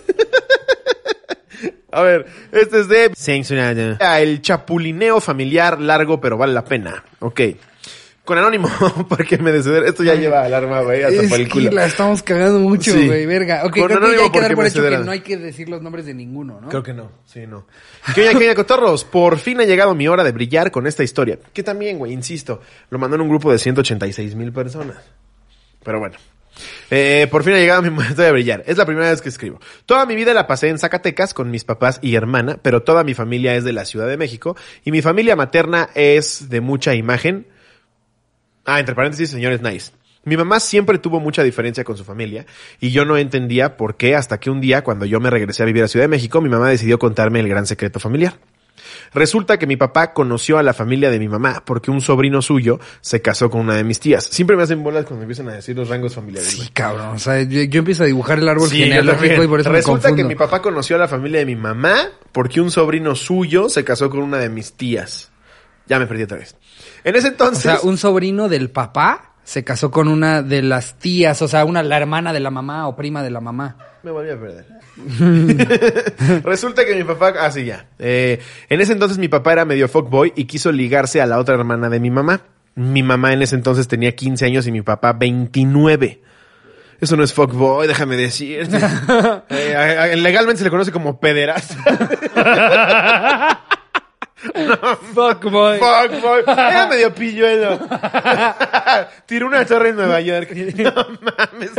[1.91, 3.97] A ver, este es de Censurado.
[3.99, 7.03] El chapulineo familiar largo, pero vale la pena.
[7.19, 7.41] Ok.
[8.27, 8.69] Con Anónimo,
[9.09, 9.85] porque me desceder.
[9.85, 11.71] Esto ya lleva alarma, güey, hasta Es por el que culo.
[11.71, 13.07] la estamos cagando mucho, Sí.
[13.07, 13.61] güey, verga.
[13.65, 15.37] Ok, Con creo que ya hay que porque dar por hecho que no hay que
[15.37, 16.67] decir los nombres de ninguno, ¿no?
[16.67, 17.65] Creo que no, sí, no.
[18.13, 19.05] ¿Qué oña, qué oña, cotorros?
[19.05, 21.39] Por fin ha llegado mi hora de brillar con esta historia.
[21.53, 24.97] Que también, güey, insisto, lo mandó en un grupo de 186 mil personas.
[25.83, 26.17] Pero bueno.
[26.89, 28.63] Eh, por fin ha llegado mi momento de brillar.
[28.67, 29.59] Es la primera vez que escribo.
[29.85, 33.13] Toda mi vida la pasé en Zacatecas con mis papás y hermana, pero toda mi
[33.13, 37.47] familia es de la Ciudad de México y mi familia materna es de mucha imagen.
[38.67, 39.91] Ah, entre paréntesis, señores nice.
[40.25, 42.45] Mi mamá siempre tuvo mucha diferencia con su familia
[42.81, 45.65] y yo no entendía por qué hasta que un día, cuando yo me regresé a
[45.65, 48.33] vivir a Ciudad de México, mi mamá decidió contarme el gran secreto familiar.
[49.13, 52.77] Resulta que mi papá conoció a la familia de mi mamá porque un sobrino suyo
[52.99, 54.25] se casó con una de mis tías.
[54.25, 56.49] Siempre me hacen bolas cuando empiezan a decir los rangos familiares.
[56.49, 57.15] Sí, cabrón.
[57.15, 59.77] O sea, yo, yo empiezo a dibujar el árbol Sí, genealógico y por eso me
[59.77, 60.15] Resulta confundo.
[60.23, 61.95] que mi papá conoció a la familia de mi mamá
[62.33, 65.31] porque un sobrino suyo se casó con una de mis tías.
[65.87, 66.55] Ya me perdí otra vez.
[67.07, 67.63] En ese O entonces...
[67.63, 71.81] sea, un sobrino del papá se casó con una de las tías, o sea, una
[71.81, 73.77] la hermana de la mamá o prima de la mamá.
[74.03, 74.65] Me volví a perder.
[76.43, 77.85] Resulta que mi papá, ah, sí, ya.
[77.97, 81.55] Eh, en ese entonces mi papá era medio fuckboy y quiso ligarse a la otra
[81.55, 82.41] hermana de mi mamá.
[82.75, 86.21] Mi mamá en ese entonces tenía 15 años y mi papá 29.
[86.99, 88.79] Eso no es fuckboy, déjame decirte.
[89.49, 91.77] Eh, legalmente se le conoce como pederasta.
[95.15, 95.79] Fuck boy.
[95.79, 96.43] Fuckboy.
[96.47, 97.79] Era medio pilluelo.
[99.25, 100.49] Tiró una torre en Nueva York.
[100.77, 101.71] No mames.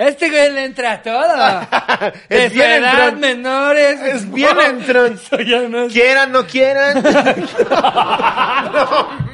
[0.00, 2.14] Este güey le entra a todo.
[2.28, 4.00] Es bien edad, menores.
[4.00, 5.18] Es bien entrón.
[5.70, 7.02] No Quieran, no quieran.
[8.72, 9.27] no.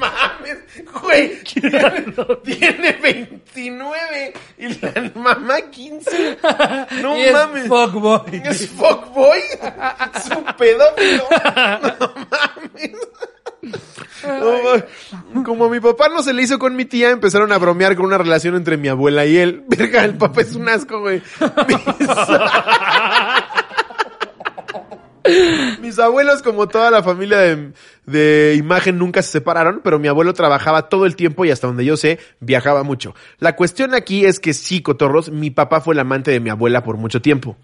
[1.14, 1.42] Güey,
[2.44, 6.38] tiene 29 y la mamá 15.
[7.03, 7.68] No Y es mames.
[7.68, 8.42] fuck boy.
[8.44, 9.40] Es fuckboy.
[10.14, 11.24] Es un pedófilo.
[11.98, 12.92] No mames.
[14.27, 14.85] No mames.
[15.44, 18.07] Como a mi papá no se le hizo con mi tía, empezaron a bromear con
[18.07, 19.64] una relación entre mi abuela y él.
[19.68, 21.22] Verga, el papá es un asco, güey.
[25.81, 27.73] Mis- abuelos, como toda la familia de,
[28.07, 31.85] de imagen, nunca se separaron, pero mi abuelo trabajaba todo el tiempo y hasta donde
[31.85, 33.15] yo sé, viajaba mucho.
[33.39, 36.83] La cuestión aquí es que sí, cotorros, mi papá fue el amante de mi abuela
[36.83, 37.57] por mucho tiempo.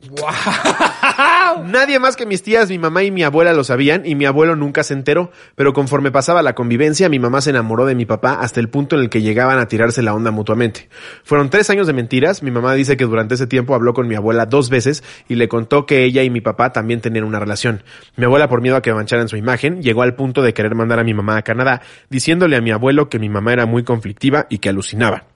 [1.66, 4.56] Nadie más que mis tías, mi mamá y mi abuela lo sabían y mi abuelo
[4.56, 8.34] nunca se enteró, pero conforme pasaba la convivencia, mi mamá se enamoró de mi papá
[8.40, 10.88] hasta el punto en el que llegaban a tirarse la onda mutuamente.
[11.24, 14.14] Fueron tres años de mentiras, mi mamá dice que durante ese tiempo habló con mi
[14.14, 17.82] abuela dos veces y le contó que ella y mi papá también tenían una relación.
[18.16, 20.98] Mi abuela, por miedo a que mancharan su imagen, llegó al punto de querer mandar
[20.98, 24.46] a mi mamá a Canadá, diciéndole a mi abuelo que mi mamá era muy conflictiva
[24.48, 25.31] y que alucinaba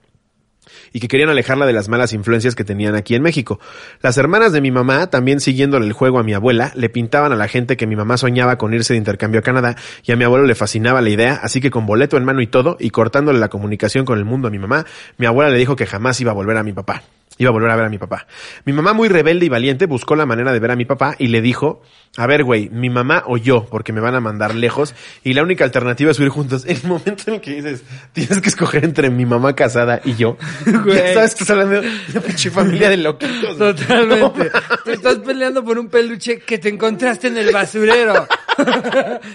[0.93, 3.61] y que querían alejarla de las malas influencias que tenían aquí en México.
[4.03, 7.37] Las hermanas de mi mamá, también siguiéndole el juego a mi abuela, le pintaban a
[7.37, 10.25] la gente que mi mamá soñaba con irse de intercambio a Canadá y a mi
[10.25, 13.39] abuelo le fascinaba la idea, así que con boleto en mano y todo, y cortándole
[13.39, 14.87] la comunicación con el mundo a mi mamá,
[15.19, 17.03] mi abuela le dijo que jamás iba a volver a mi papá.
[17.39, 18.27] Iba a volver a ver a mi papá.
[18.65, 21.29] Mi mamá, muy rebelde y valiente, buscó la manera de ver a mi papá y
[21.29, 21.83] le dijo,
[22.17, 25.43] a ver, güey, mi mamá o yo, porque me van a mandar lejos y la
[25.43, 26.65] única alternativa es huir juntos.
[26.67, 30.15] En el momento en el que dices, tienes que escoger entre mi mamá casada y
[30.15, 31.15] yo, Güey.
[31.15, 33.59] sabes que estás hablando de una pinche familia de loquitos.
[33.59, 34.51] Totalmente.
[34.85, 38.27] Te estás peleando por un peluche que te encontraste en el basurero.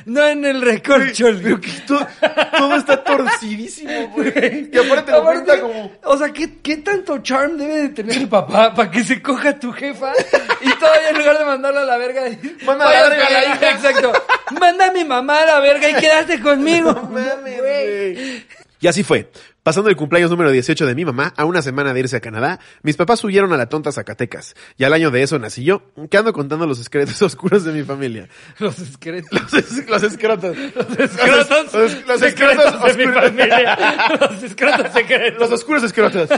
[0.05, 1.27] no en el recorcho.
[1.41, 2.07] Pero que todo,
[2.57, 4.69] todo está torcidísimo, güey.
[4.71, 5.91] Y aparte lo Aparte, cuenta como...
[6.05, 9.49] O sea, ¿qué, ¿qué tanto charm debe de tener el papá para que se coja
[9.49, 10.11] a tu jefa
[10.61, 12.21] y todavía en lugar de mandarla a la verga
[12.65, 13.71] Manda a la "Vayas verga a la hija".
[13.71, 14.13] Exacto.
[14.59, 16.91] Manda a mi mamá a la verga y quédate conmigo.
[16.93, 18.45] No mames, güey.
[18.79, 19.29] Y así fue.
[19.63, 22.59] Pasando el cumpleaños número 18 de mi mamá, a una semana de irse a Canadá,
[22.81, 24.55] mis papás huyeron a la tonta Zacatecas.
[24.75, 27.83] Y al año de eso nací yo, que ando contando los secretos oscuros de mi
[27.83, 28.27] familia.
[28.57, 29.29] Los esqueletos.
[29.53, 30.57] Los, es- los escrotos.
[30.75, 31.73] Los escrotos.
[31.75, 33.77] Los, los secretos escrotos de mi familia.
[34.19, 35.39] Los escrotos secretos.
[35.39, 36.29] Los oscuros escrotos.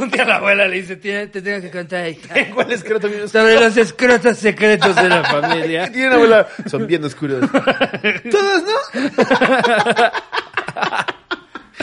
[0.00, 3.28] Un día la abuela le dice, "Tiene- te tengo que contar hija, ¿Cuál escroto viene
[3.28, 5.92] sobre los escrotos secretos de la ¿Qué familia.
[5.92, 6.48] tienen, abuela?
[6.66, 7.40] Son bien oscuros.
[7.50, 9.04] Todos, ¿no?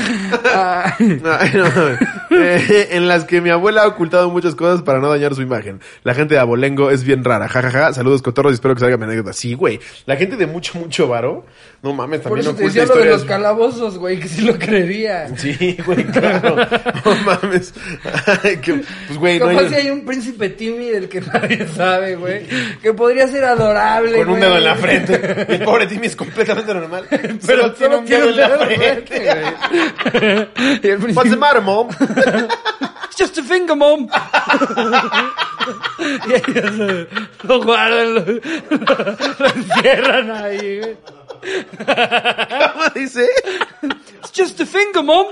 [1.22, 2.38] No.
[2.38, 5.82] Eh, en las que mi abuela ha ocultado muchas cosas para no dañar su imagen.
[6.04, 7.48] La gente de Abolengo es bien rara.
[7.50, 7.94] Ja, ja, ja.
[7.94, 9.34] Saludos, cotorros, y espero que salga mi anécdota.
[9.34, 9.80] Sí, güey.
[10.06, 11.46] La gente de mucho, mucho varo.
[11.84, 14.42] No mames, Por también eso te oculta decía lo de los calabozos, güey, que sí
[14.44, 15.36] lo creería.
[15.36, 16.56] Sí, güey, claro.
[17.06, 17.74] No mames.
[18.44, 22.16] Ay, que- pues, güey, no hay- si hay un príncipe Timmy del que nadie sabe,
[22.18, 22.46] güey.
[22.84, 24.42] Que podría ser adorable, Con un güey.
[24.42, 25.46] dedo en la frente.
[25.56, 27.08] El pobre Timmy es completamente normal.
[27.10, 29.20] Pero solo tiene un dedo en la frente,
[30.14, 30.80] güey.
[30.84, 31.90] Y el What's the príncipe, matter, mom?
[31.90, 34.08] "It's just a finger, mom.
[36.28, 37.08] y ellos
[37.44, 40.98] lo guardan, lo, lo encierran ahí, güey.
[41.78, 43.30] ¿Cómo it?
[44.20, 45.28] It's just a finger, mom.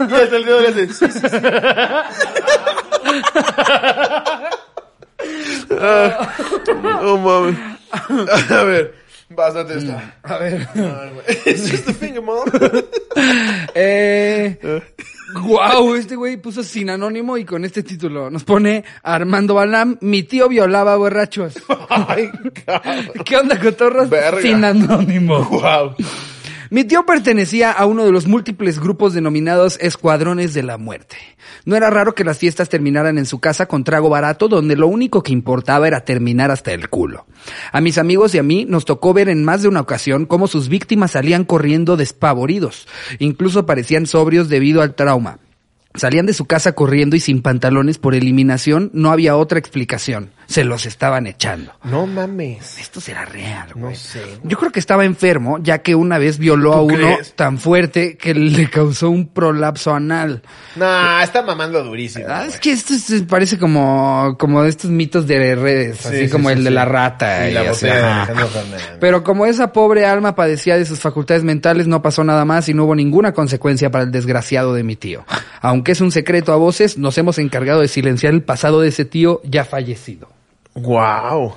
[0.00, 0.92] Y hasta el dedo le hace.
[0.92, 1.36] Sí, sí, sí.
[5.80, 6.34] Ah,
[7.02, 7.56] no mames.
[8.50, 8.94] A ver,
[9.28, 10.14] bástate esta.
[10.22, 10.68] A ver.
[10.74, 11.24] Ay, güey.
[11.46, 12.44] It's just a finger, mom.
[13.74, 14.56] Eh,
[15.34, 20.22] wow, este güey puso sin anónimo y con este título nos pone Armando Balam, mi
[20.22, 21.54] tío violaba borrachos.
[21.88, 22.30] Ay.
[23.24, 24.08] ¿Qué onda, cotorros?
[24.08, 24.42] Verga.
[24.42, 25.44] Sin anónimo.
[25.44, 25.94] Wow.
[26.70, 31.16] Mi tío pertenecía a uno de los múltiples grupos denominados Escuadrones de la Muerte.
[31.64, 34.86] No era raro que las fiestas terminaran en su casa con trago barato, donde lo
[34.86, 37.24] único que importaba era terminar hasta el culo.
[37.72, 40.46] A mis amigos y a mí nos tocó ver en más de una ocasión cómo
[40.46, 42.86] sus víctimas salían corriendo despavoridos.
[43.18, 45.38] Incluso parecían sobrios debido al trauma.
[45.94, 50.32] Salían de su casa corriendo y sin pantalones por eliminación, no había otra explicación.
[50.48, 51.72] Se los estaban echando.
[51.84, 52.78] No mames.
[52.78, 53.92] Esto será real, güey.
[53.92, 54.22] No sé.
[54.44, 57.34] Yo creo que estaba enfermo, ya que una vez violó a ¿Tú uno crees?
[57.34, 60.40] tan fuerte que le causó un prolapso anal.
[60.76, 62.24] Nah, está mamando durísimo.
[62.30, 66.24] Ah, es que esto es- parece como, como de estos mitos de redes, Sí, así
[66.26, 67.46] sí, como sí, el de la rata.
[67.50, 67.86] Y la así.
[69.00, 72.74] Pero como esa pobre alma padecía de sus facultades mentales, no pasó nada más y
[72.74, 75.26] no hubo ninguna consecuencia para el desgraciado de mi tío.
[75.60, 79.04] Aunque es un secreto a voces, nos hemos encargado de silenciar el pasado de ese
[79.04, 80.30] tío ya fallecido.
[80.80, 81.54] Wow.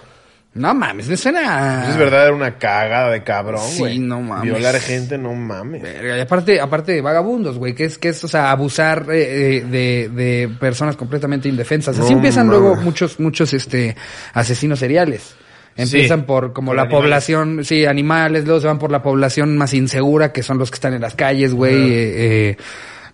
[0.54, 1.90] No mames, me suena...
[1.90, 4.00] Es verdad, era una cagada de cabrón, Sí, güey.
[4.00, 4.44] no mames.
[4.54, 5.82] Violar gente, no mames.
[5.82, 9.60] Verga, y aparte, aparte de vagabundos, güey, que es, que es, o sea, abusar eh,
[9.60, 11.98] eh, de, de personas completamente indefensas.
[11.98, 12.60] Así No empiezan mames.
[12.62, 13.96] luego muchos, muchos, este,
[14.34, 15.36] asesinos seriales.
[15.78, 17.02] Empiezan Sí, por como por la animales.
[17.02, 20.76] población, sí, animales, luego se van por la población más insegura, que son los que
[20.76, 21.94] están en las calles, güey.
[21.94, 22.58] eh, eh,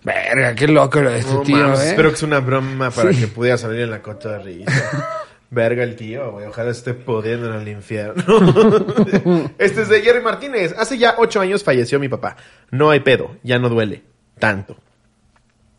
[0.02, 1.90] verga, qué loco lo de este No tío, mames, eh.
[1.90, 3.20] Espero que sea una broma para Sí.
[3.20, 4.72] que pudiera salir en la cota de risa.
[5.50, 6.46] Verga el tío, güey.
[6.46, 8.22] Ojalá esté pudiendo en el infierno.
[9.58, 10.74] este es de Jerry Martínez.
[10.76, 12.36] Hace ya ocho años falleció mi papá.
[12.70, 13.36] No hay pedo.
[13.42, 14.02] Ya no duele.
[14.38, 14.76] Tanto.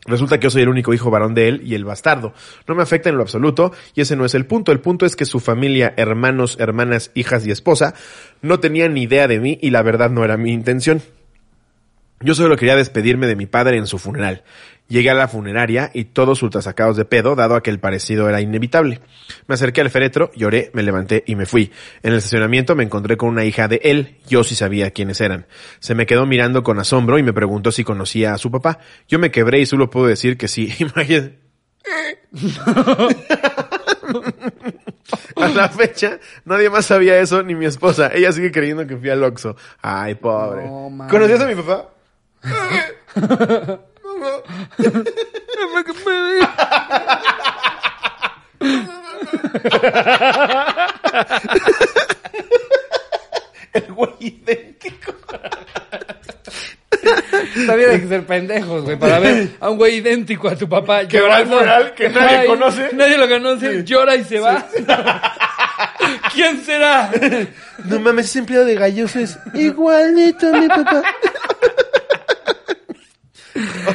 [0.06, 2.34] Resulta que yo soy el único hijo varón de él y el bastardo.
[2.68, 4.72] No me afecta en lo absoluto y ese no es el punto.
[4.72, 7.94] El punto es que su familia, hermanos, hermanas, hijas y esposa
[8.42, 11.02] no tenían ni idea de mí y la verdad no era mi intención.
[12.22, 14.44] Yo solo quería despedirme de mi padre en su funeral.
[14.90, 18.42] Llegué a la funeraria y todos ultrasacados de pedo, dado a que el parecido era
[18.42, 19.02] inevitable.
[19.48, 21.72] Me acerqué al féretro, lloré, me levanté y me fui.
[22.02, 25.46] En el estacionamiento me encontré con una hija de él, yo sí sabía quiénes eran.
[25.80, 28.80] Se me quedó mirando con asombro y me preguntó si conocía a su papá.
[29.08, 30.74] Yo me quebré y solo puedo decir que sí.
[30.80, 31.38] Imagínate.
[35.36, 38.12] A la fecha, nadie más sabía eso, ni mi esposa.
[38.14, 39.56] Ella sigue creyendo que fui al Oxxo.
[39.82, 40.66] Ay, pobre.
[40.66, 41.08] No.
[41.10, 41.90] ¿Conocías a mi papá?
[53.74, 55.14] El güey idéntico.
[57.66, 61.08] Todavía hay que ser pendejos, güey, para ver a un güey idéntico a tu papá.
[61.08, 61.58] Que va al llorando.
[61.60, 62.90] funeral, que nadie Ay, conoce.
[62.94, 64.66] Nadie lo conoce, llora y se va.
[66.34, 67.12] ¿Quién será?
[67.86, 71.04] No mames, ese empleado de galloso es igualito a mi papá.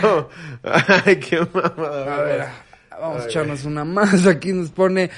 [0.02, 0.28] Oh,
[1.06, 2.16] ay, qué mamada.
[2.16, 2.44] A ver,
[3.00, 4.26] vamos a echarnos una más.
[4.26, 5.10] Aquí nos pone.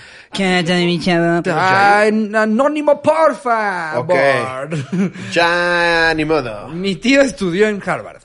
[1.55, 3.99] Ay, anónimo, porfa.
[3.99, 4.09] Ok.
[4.09, 5.13] Bord.
[5.33, 6.69] Ya, ni modo.
[6.69, 8.23] Mi tío estudió en Harvard.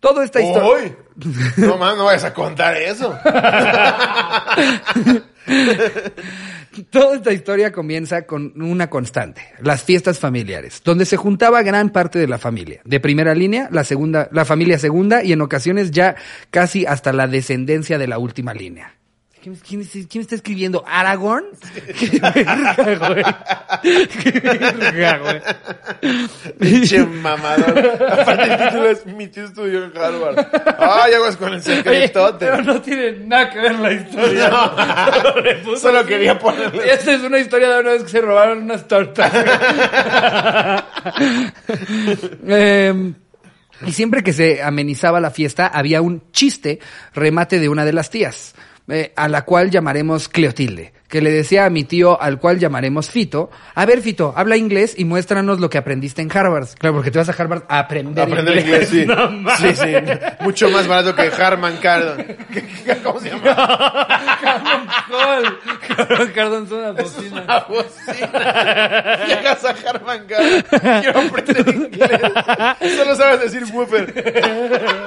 [0.00, 0.84] Toda esta historia.
[0.84, 0.96] ¡Uy!
[1.56, 3.18] No mames, no vayas a contar eso.
[6.90, 12.18] Toda esta historia comienza con una constante, las fiestas familiares, donde se juntaba gran parte
[12.18, 12.80] de la familia.
[12.84, 16.16] De primera línea, la segunda, la familia segunda y en ocasiones ya
[16.50, 18.97] casi hasta la descendencia de la última línea.
[19.42, 20.82] ¿Quién, quién es- quién está escribiendo?
[20.86, 21.44] ¿Aragorn?
[21.98, 23.24] ¡Qué verga, güey!
[24.08, 25.40] ¡Qué verga, güey!
[26.58, 27.78] Pinche mamador.
[28.10, 30.46] Aparte el título es Mi tío estudió en Harvard.
[30.78, 32.46] Ay, aguas con el Oye, secretote.
[32.46, 34.48] pero no tiene nada que ver la historia.
[34.50, 35.76] No.
[35.76, 36.90] Solo quería ponerle.
[36.92, 39.32] Esta es una historia de una vez que se robaron unas tortas.
[42.46, 43.14] Em,
[43.86, 46.80] y siempre que se amenizaba la fiesta, había un chiste
[47.14, 48.54] remate de una de las tías,
[48.88, 53.10] eh, a la cual llamaremos Cleotilde, que le decía a mi tío, al cual llamaremos
[53.10, 56.68] Fito, a ver Fito, habla inglés y muéstranos lo que aprendiste en Harvard.
[56.78, 59.06] Claro, porque te vas a Harvard a aprender, Aprender inglés, sí.
[59.06, 59.92] No sí, sí.
[60.40, 62.16] Mucho más barato que Harman Kardon.
[62.52, 64.06] ¿Qué- qué- ¿Cómo se llama?
[66.34, 67.46] Cardón son las bocinas.
[67.46, 69.26] La bocina.
[69.26, 70.64] Llegas a Harman Kardon.
[71.02, 72.96] Quiero aprender inglés.
[72.96, 74.12] Solo sabes decir woofer.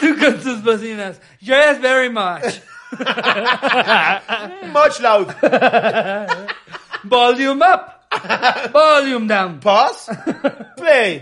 [0.00, 1.20] Tú con tus bocinas.
[1.40, 2.60] Yes, very much.
[4.72, 5.34] Much loud.
[7.04, 8.00] Volume up.
[8.72, 9.60] Volume down.
[9.60, 10.10] Pause.
[10.76, 11.20] Play.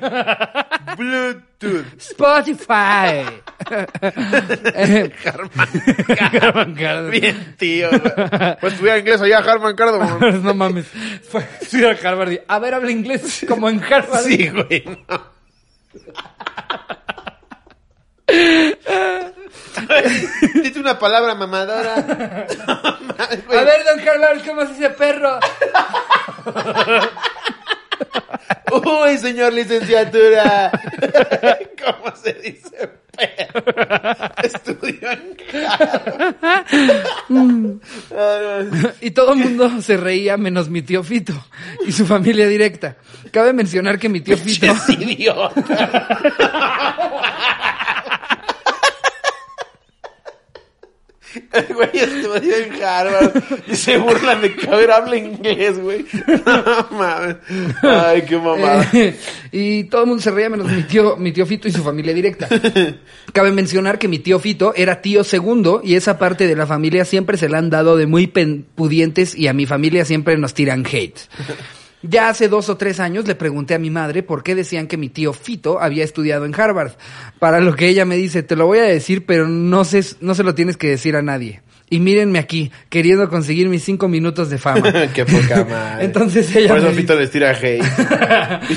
[0.96, 1.84] Bluetooth.
[1.98, 3.42] Spotify.
[6.40, 7.10] Harman Kardon.
[7.10, 7.90] Bien, tío.
[8.60, 10.42] Pues estudiar inglés allá, Harman Kardon.
[10.42, 10.86] no mames.
[11.28, 14.22] Fue a estudiar Harvard y, a ver, habla inglés como en Harvard.
[14.22, 14.84] Sí, güey.
[15.08, 15.38] no.
[20.54, 21.94] Dite una palabra mamadora.
[23.18, 25.40] A ver, don Harvard, ¿cómo se dice perro?
[28.70, 30.70] Uy, señor licenciatura.
[31.84, 33.62] ¿Cómo se dice perro?
[34.42, 35.36] Estudió en.
[39.00, 41.32] Y todo el mundo se reía menos mi tío Fito
[41.86, 42.96] y su familia directa.
[43.32, 44.66] Cabe mencionar que mi tío Fito...
[44.66, 46.06] Es idiota.
[51.52, 56.04] El güey estudió en Harvard y se burlan de que a ver habla inglés, güey.
[56.46, 57.36] No mames.
[57.82, 58.88] Ay, qué mamada.
[58.98, 59.14] Eh,
[59.52, 62.12] y todo el mundo se reía menos mi tío, mi tío Fito y su familia
[62.14, 62.48] directa.
[63.32, 67.04] Cabe mencionar que mi tío Fito era tío segundo y esa parte de la familia
[67.04, 70.84] siempre se la han dado de muy pudientes y a mi familia siempre nos tiran
[70.90, 71.18] hate.
[72.02, 74.96] Ya hace dos o tres años le pregunté a mi madre por qué decían que
[74.96, 76.92] mi tío Fito había estudiado en Harvard.
[77.40, 80.34] Para lo que ella me dice, te lo voy a decir, pero no, se, no
[80.34, 81.62] se lo tienes que decir a nadie.
[81.90, 84.92] Y mírenme aquí, queriendo conseguir mis cinco minutos de fama.
[85.14, 86.04] qué poca madre.
[86.04, 87.82] Entonces ella Por eso me Fito dice- les tira hate.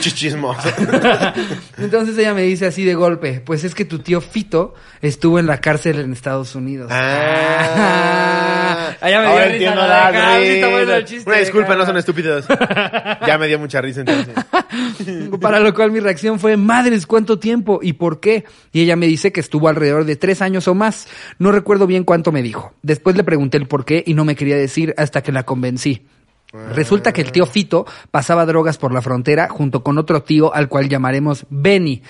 [1.78, 5.48] Entonces ella me dice así de golpe, pues es que tu tío Fito estuvo en
[5.48, 6.90] la cárcel en Estados Unidos.
[6.94, 9.82] Ah, Allá me dio ahora risa, entiendo
[10.80, 11.06] el risa.
[11.06, 12.46] chiste, Una disculpa, no son estúpidos.
[13.28, 14.34] Ya me dio mucha risa entonces.
[15.42, 17.80] Para lo cual mi reacción fue, madres, ¿cuánto tiempo?
[17.82, 18.46] ¿Y por qué?
[18.72, 21.08] Y ella me dice que estuvo alrededor de tres años o más.
[21.40, 22.74] No recuerdo bien cuánto me dijo.
[22.82, 26.06] Después le pregunté el por qué y no me quería decir hasta que la convencí.
[26.54, 30.68] Resulta que el tío Fito pasaba drogas por la frontera junto con otro tío al
[30.68, 32.02] cual llamaremos Benny.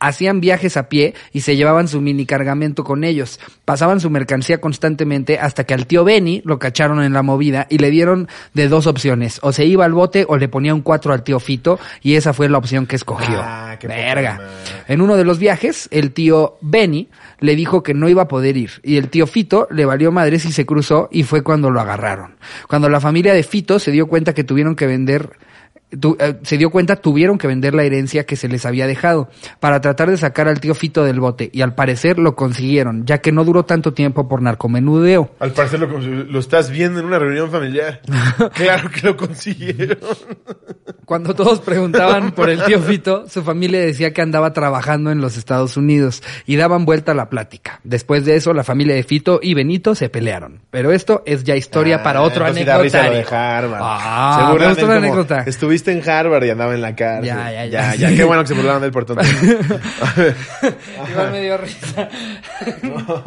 [0.00, 3.38] Hacían viajes a pie y se llevaban su mini cargamento con ellos.
[3.64, 7.78] Pasaban su mercancía constantemente hasta que al tío Benny lo cacharon en la movida y
[7.78, 9.38] le dieron de dos opciones.
[9.42, 12.32] O se iba al bote o le ponía un cuatro al tío Fito y esa
[12.32, 13.40] fue la opción que escogió.
[13.42, 14.40] Ah, qué Verga.
[14.88, 18.56] En uno de los viajes, el tío Benny le dijo que no iba a poder
[18.56, 21.80] ir y el tío Fito le valió madres y se cruzó y fue cuando lo
[21.80, 22.36] agarraron.
[22.68, 25.30] Cuando la familia de Fito se dio cuenta que tuvieron que vender
[25.98, 29.28] tu- eh, se dio cuenta tuvieron que vender la herencia que se les había dejado
[29.58, 33.18] para tratar de sacar al tío Fito del bote y al parecer lo consiguieron, ya
[33.18, 35.30] que no duró tanto tiempo por narcomenudeo.
[35.40, 38.00] Al parecer lo, lo estás viendo en una reunión familiar.
[38.54, 39.98] Claro que lo consiguieron.
[41.04, 45.36] Cuando todos preguntaban por el tío Fito, su familia decía que andaba trabajando en los
[45.36, 47.80] Estados Unidos y daban vuelta a la plática.
[47.82, 50.60] Después de eso, la familia de Fito y Benito se pelearon.
[50.70, 52.44] Pero esto es ya historia Ah, para otro.
[52.44, 52.50] Ah, la
[54.70, 55.40] él como, anécdota.
[55.46, 57.26] Estuviste en Harvard y andaba en la cárcel.
[57.26, 57.94] Ya, ya, ya.
[57.94, 58.08] ya.
[58.14, 59.18] Qué bueno que se burlaron del portón.
[61.10, 62.08] Igual me dio risa.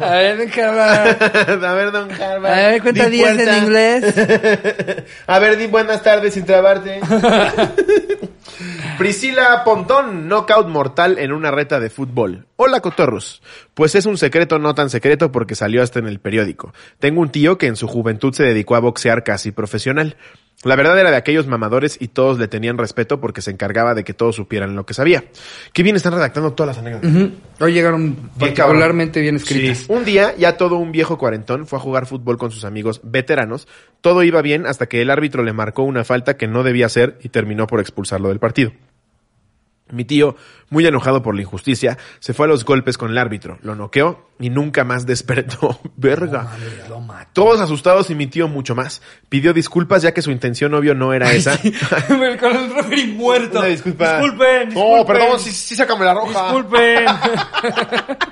[0.00, 1.02] A ver, déjala.
[1.02, 2.52] A ver, don Harvard.
[2.52, 4.14] A ver, cuenta di 10 en inglés.
[5.26, 7.00] A ver, di buenas tardes sin trabarte.
[8.98, 12.46] Priscila Pontón, knockout mortal en una reta de fútbol.
[12.56, 13.42] Hola, cotorros.
[13.74, 16.72] Pues es un secreto no tan secreto porque salió hasta en el periódico.
[17.00, 20.16] Tengo un tío que en su juventud se dedicó a boxear casi profesional.
[20.64, 24.04] La verdad era de aquellos mamadores y todos le tenían respeto porque se encargaba de
[24.04, 25.24] que todos supieran lo que sabía.
[25.72, 27.14] Qué bien están redactando todas las anécdotas.
[27.14, 27.30] Ujú.
[27.60, 29.78] Hoy llegaron particularmente bien escritas.
[29.78, 29.86] Sí.
[29.88, 33.68] Un día, ya todo un viejo cuarentón fue a jugar fútbol con sus amigos veteranos.
[34.00, 37.18] Todo iba bien hasta que el árbitro le marcó una falta que no debía hacer
[37.22, 38.72] y terminó por expulsarlo del partido.
[39.90, 40.34] Mi tío,
[40.70, 44.28] muy enojado por la injusticia, se fue a los golpes con el árbitro, lo noqueó
[44.40, 45.78] y nunca más despertó.
[45.96, 46.50] Verga.
[47.34, 49.02] Todos asustados y mi tío mucho más.
[49.28, 51.58] Pidió disculpas ya que su intención obvio no era esa.
[52.40, 53.58] con el referee muerto.
[53.58, 54.20] Una disculpa.
[54.20, 55.06] Disculpen, No, disculpen.
[55.06, 56.44] perdón, sí, sí, sácame la roja.
[56.44, 57.04] Disculpen.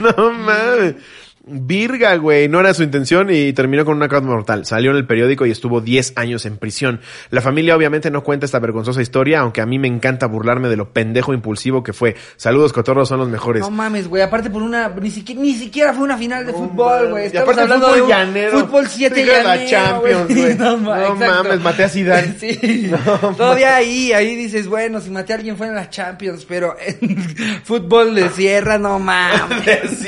[0.00, 0.96] No mames.
[1.44, 2.48] Virga, güey.
[2.48, 4.64] No era su intención y terminó con una causa mortal.
[4.64, 7.00] Salió en el periódico y estuvo 10 años en prisión.
[7.30, 10.76] La familia obviamente no cuenta esta vergonzosa historia, aunque a mí me encanta burlarme de
[10.76, 12.14] lo pendejo impulsivo que fue.
[12.36, 13.62] Saludos, cotorros, son los mejores.
[13.62, 14.22] No mames, güey.
[14.22, 14.88] Aparte por una...
[14.88, 17.26] Ni siquiera, ni siquiera fue una final de fútbol, güey.
[17.26, 18.58] Estamos hablando fútbol de un llanero.
[18.60, 20.54] Fútbol 7 Fíjate llanero, la Champions, güey.
[20.56, 20.76] No,
[21.16, 22.36] mames, maté a Zidane.
[22.42, 22.90] Sí.
[23.36, 27.16] Todavía ahí, ahí dices, bueno, si maté a alguien fue en la Champions, pero en
[27.64, 30.02] fútbol de sierra, no mames.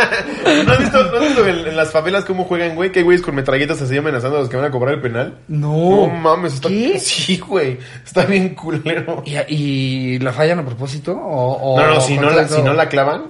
[0.66, 2.92] ¿No has visto, no has visto en, en las favelas cómo juegan, güey?
[2.92, 5.38] Que güeyes con metralletas así amenazando a los que van a cobrar el penal.
[5.48, 6.06] No.
[6.06, 6.68] No mames, está...
[6.68, 6.98] ¿Qué?
[6.98, 7.78] Sí, güey.
[8.04, 9.22] Está bien culero.
[9.24, 11.12] ¿Y, y la fallan a propósito?
[11.12, 13.24] ¿O, o No, no, si no, la, si no la clavan,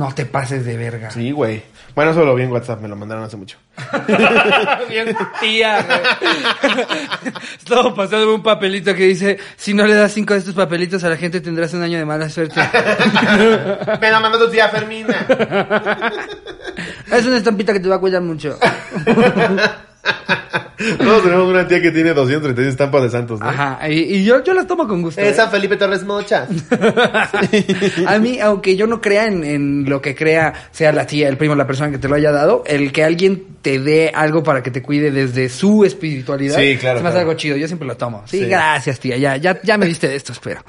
[0.00, 1.10] No te pases de verga.
[1.10, 1.62] Sí, güey.
[1.94, 3.58] Bueno, eso lo vi en WhatsApp, me lo mandaron hace mucho.
[4.88, 6.00] Bien tía, güey.
[7.58, 11.10] Estaba pasando un papelito que dice, si no le das cinco de estos papelitos a
[11.10, 12.58] la gente tendrás un año de mala suerte.
[14.00, 15.14] me la mandó tu tía Fermina.
[17.12, 18.58] es una estampita que te va a cuidar mucho.
[20.98, 23.46] Todos tenemos una tía que tiene 236 estampas de santos, ¿no?
[23.48, 25.20] Ajá, y, y yo, yo las tomo con gusto.
[25.20, 25.34] Es ¿eh?
[25.34, 26.46] San Felipe Torres Mocha.
[28.06, 31.36] A mí, aunque yo no crea en, en lo que crea, sea la tía, el
[31.36, 34.62] primo, la persona que te lo haya dado, el que alguien te dé algo para
[34.62, 37.28] que te cuide desde su espiritualidad, Sí, claro, se me hace claro.
[37.30, 37.56] algo chido.
[37.58, 38.22] Yo siempre lo tomo.
[38.26, 38.46] Sí, Sí.
[38.46, 39.18] gracias, tía.
[39.18, 40.62] Ya, ya, ya me diste de esto, espero.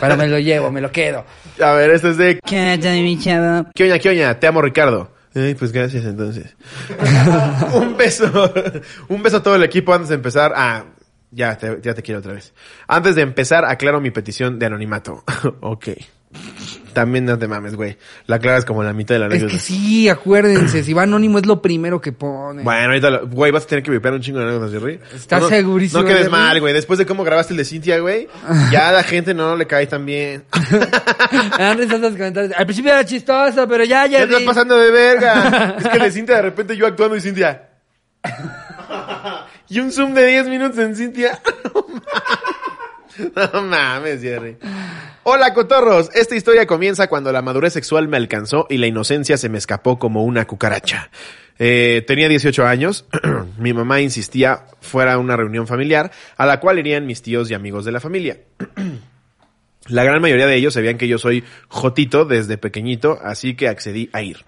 [0.00, 1.24] Pero me lo llevo, me lo quedo.
[1.62, 2.40] A ver, este es de...
[2.44, 3.66] ¿Qué onda, mi chavo?
[3.74, 4.38] ¿Qué oña, qué oña?
[4.38, 5.10] Te amo, Ricardo.
[5.34, 6.56] Ay, pues gracias, entonces.
[7.74, 8.52] un beso.
[9.08, 10.52] Un beso a todo el equipo antes de empezar.
[10.56, 10.84] Ah,
[11.30, 12.52] ya te, ya te quiero otra vez.
[12.88, 15.22] Antes de empezar, aclaro mi petición de anonimato.
[15.60, 15.88] ok.
[16.92, 17.96] También no te mames, güey.
[18.26, 19.52] La aclaras como la mitad de la Es anécdota.
[19.54, 22.62] que sí, acuérdense, si va anónimo es lo primero que pone.
[22.62, 25.00] Bueno, ahorita, lo- güey, vas a tener que vipear un chingo de anécdotas, Jerry.
[25.14, 26.32] ¿Estás No, no- segurísimo, No quedes Jerry?
[26.32, 26.72] mal, güey.
[26.74, 28.28] Después de cómo grabaste el de Cintia, güey,
[28.72, 30.44] ya a la gente no le cae tan bien.
[31.32, 32.52] Me dan comentarios.
[32.56, 34.18] Al principio era chistoso, pero ya, ya.
[34.18, 34.46] Ya estás vi.
[34.46, 35.76] pasando de verga.
[35.78, 37.68] es que el de Cintia, de repente yo actuando y Cintia.
[39.68, 41.40] y un zoom de 10 minutos en Cintia.
[43.52, 44.56] No mames, Jerry.
[45.32, 46.10] Hola, cotorros.
[46.12, 49.96] Esta historia comienza cuando la madurez sexual me alcanzó y la inocencia se me escapó
[49.96, 51.08] como una cucaracha.
[51.56, 53.04] Eh, tenía 18 años.
[53.56, 57.84] Mi mamá insistía fuera una reunión familiar a la cual irían mis tíos y amigos
[57.84, 58.38] de la familia.
[59.86, 64.10] La gran mayoría de ellos sabían que yo soy jotito desde pequeñito, así que accedí
[64.12, 64.44] a ir.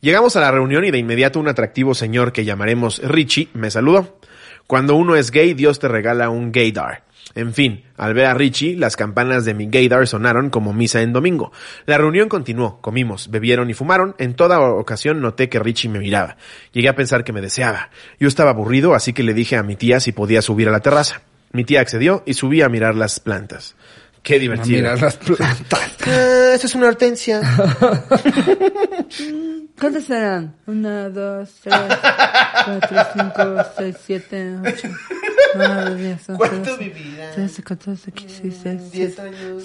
[0.00, 4.18] Llegamos a la reunión y de inmediato un atractivo señor que llamaremos Richie me saludó.
[4.66, 7.04] Cuando uno es gay, Dios te regala un gaydar.
[7.34, 11.12] En fin, al ver a Richie, las campanas de mi gaydar sonaron como misa en
[11.12, 11.50] domingo.
[11.84, 14.14] La reunión continuó, comimos, bebieron y fumaron.
[14.18, 16.36] En toda ocasión noté que Richie me miraba.
[16.72, 17.90] Llegué a pensar que me deseaba.
[18.20, 20.80] Yo estaba aburrido, así que le dije a mi tía si podía subir a la
[20.80, 21.22] terraza.
[21.50, 23.74] Mi tía accedió y subí a mirar las plantas.
[24.22, 24.76] Qué A divertido.
[24.78, 25.90] mirar las plantas.
[26.06, 27.40] Ah, eso es una hortensia.
[29.78, 30.54] ¿Cuántas eran?
[30.66, 31.74] Una, dos, tres,
[32.64, 34.88] cuatro, cinco, seis, siete, ocho,
[36.36, 36.76] ¿Cuánto
[39.18, 39.64] años.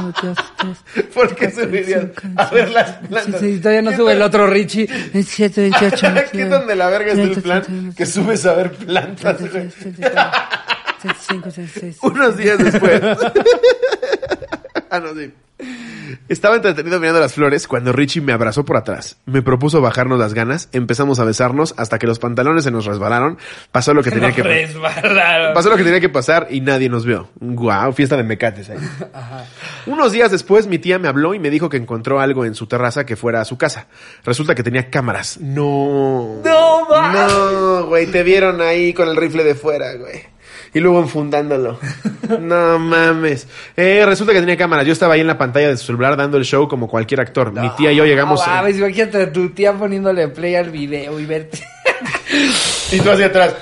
[0.00, 2.04] veintidós, veintitrés, ¿Por qué subirías
[2.36, 3.40] a ver las plantas?
[3.40, 4.86] sí, todavía no ¿Qué sube el otro Richie.
[4.86, 7.62] 27, 28, ¿Qué 29, donde la verga está el 30, plan?
[7.62, 9.36] 31, Que subes a ver plantas.
[9.38, 10.30] 33, 34,
[11.02, 11.98] 35, 36.
[12.02, 13.00] Unos días después.
[14.90, 15.32] ah, no, sí.
[16.28, 19.18] Estaba entretenido mirando las flores cuando Richie me abrazó por atrás.
[19.26, 23.38] Me propuso bajarnos las ganas, empezamos a besarnos hasta que los pantalones se nos resbalaron.
[23.72, 25.54] Pasó lo que tenía que Resbalaron.
[25.54, 27.30] Pasó lo que tenía que pasar y nadie nos vio.
[27.40, 28.78] Guau, fiesta de mecates ahí.
[29.86, 32.66] Unos días después mi tía me habló y me dijo que encontró algo en su
[32.66, 33.86] terraza que fuera a su casa.
[34.24, 35.38] Resulta que tenía cámaras.
[35.40, 36.40] No.
[36.44, 37.12] No, va.
[37.12, 40.22] No, güey, te vieron ahí con el rifle de fuera, güey.
[40.72, 41.78] Y luego enfundándolo.
[42.38, 43.48] No mames.
[43.76, 44.86] Eh, resulta que tenía cámaras.
[44.86, 47.52] Yo estaba ahí en la pantalla de su celular dando el show como cualquier actor.
[47.52, 48.38] Mi tía y yo llegamos.
[48.46, 51.58] No, mames, imagínate a tu tía poniéndole play al video y verte.
[52.92, 53.54] Y tú hacia atrás.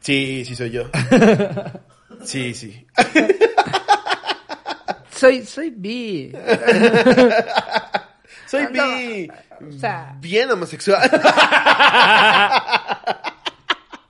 [0.00, 0.84] Sí, sí soy yo.
[2.24, 2.84] Sí, sí.
[5.10, 6.32] Soy, soy bi.
[8.48, 9.30] Soy no, bi.
[9.76, 11.08] o sea- Bien homosexual.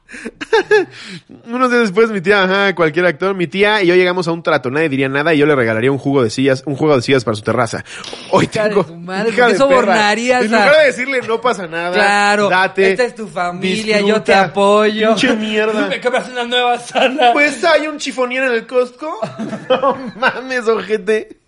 [1.47, 4.43] Unos días después, mi tía, ajá, cualquier actor, mi tía y yo llegamos a un
[4.43, 4.71] trato.
[4.71, 7.25] Nadie diría nada y yo le regalaría un jugo de sillas, un juego de sillas
[7.25, 7.85] para su terraza.
[8.31, 8.85] Hoy Hija de tengo.
[8.85, 10.47] su madre, hija ¿por qué de sobornarías perra.
[10.49, 11.93] En a- lugar de decirle no pasa nada.
[11.93, 12.91] Claro, Date.
[12.93, 15.09] esta es tu familia, yo te apoyo.
[15.11, 15.87] Pinche mierda.
[15.89, 17.33] Me compras una nueva sala.
[17.33, 19.19] Pues hay un chifonier en el Costco.
[19.69, 21.39] No mames, ojete.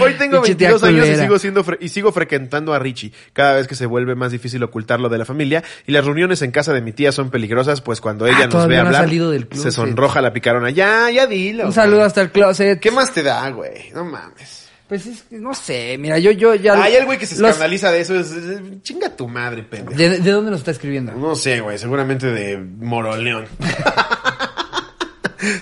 [0.00, 3.12] Hoy tengo Pinche tía 22 años y sigo siendo fre- y sigo frecuentando a Richie.
[3.32, 6.50] Cada vez que se vuelve más difícil ocultarlo de la familia y las reuniones en
[6.50, 9.48] casa de mi tía son peligrosas, pues cuando ella nos ve Ah, hablar, salido del
[9.54, 10.70] se sonroja la picarona.
[10.70, 11.66] Ya, ya dilo.
[11.66, 12.80] Un saludo hasta el closet.
[12.80, 13.90] ¿Qué más te da, güey?
[13.94, 14.58] No mames.
[14.88, 16.82] Pues es que no sé, mira, yo, yo ya.
[16.82, 18.18] Hay el güey que se los- escandaliza de eso.
[18.18, 19.96] Es, es- chinga tu madre, pendejo.
[19.96, 21.12] ¿De, de dónde nos está escribiendo?
[21.12, 23.46] No sé, güey, seguramente de Moroleón.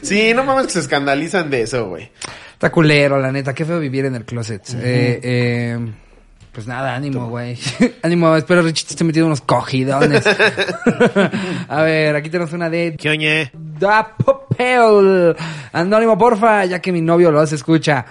[0.03, 2.11] sí, no mames que se escandalizan de eso, güey.
[2.59, 3.55] Está culero, la neta.
[3.55, 4.69] Qué feo vivir en el closet.
[4.83, 5.79] eh, eh,
[6.51, 7.57] pues nada, ánimo, güey.
[8.03, 10.25] ánimo, espero Richie te esté metiendo unos cogidones.
[11.69, 13.53] A ver, aquí tenemos una de ¿Qué oñe?
[13.55, 15.37] Da Popel.
[15.73, 18.07] Anónimo, porfa, ya que mi novio lo hace, escucha.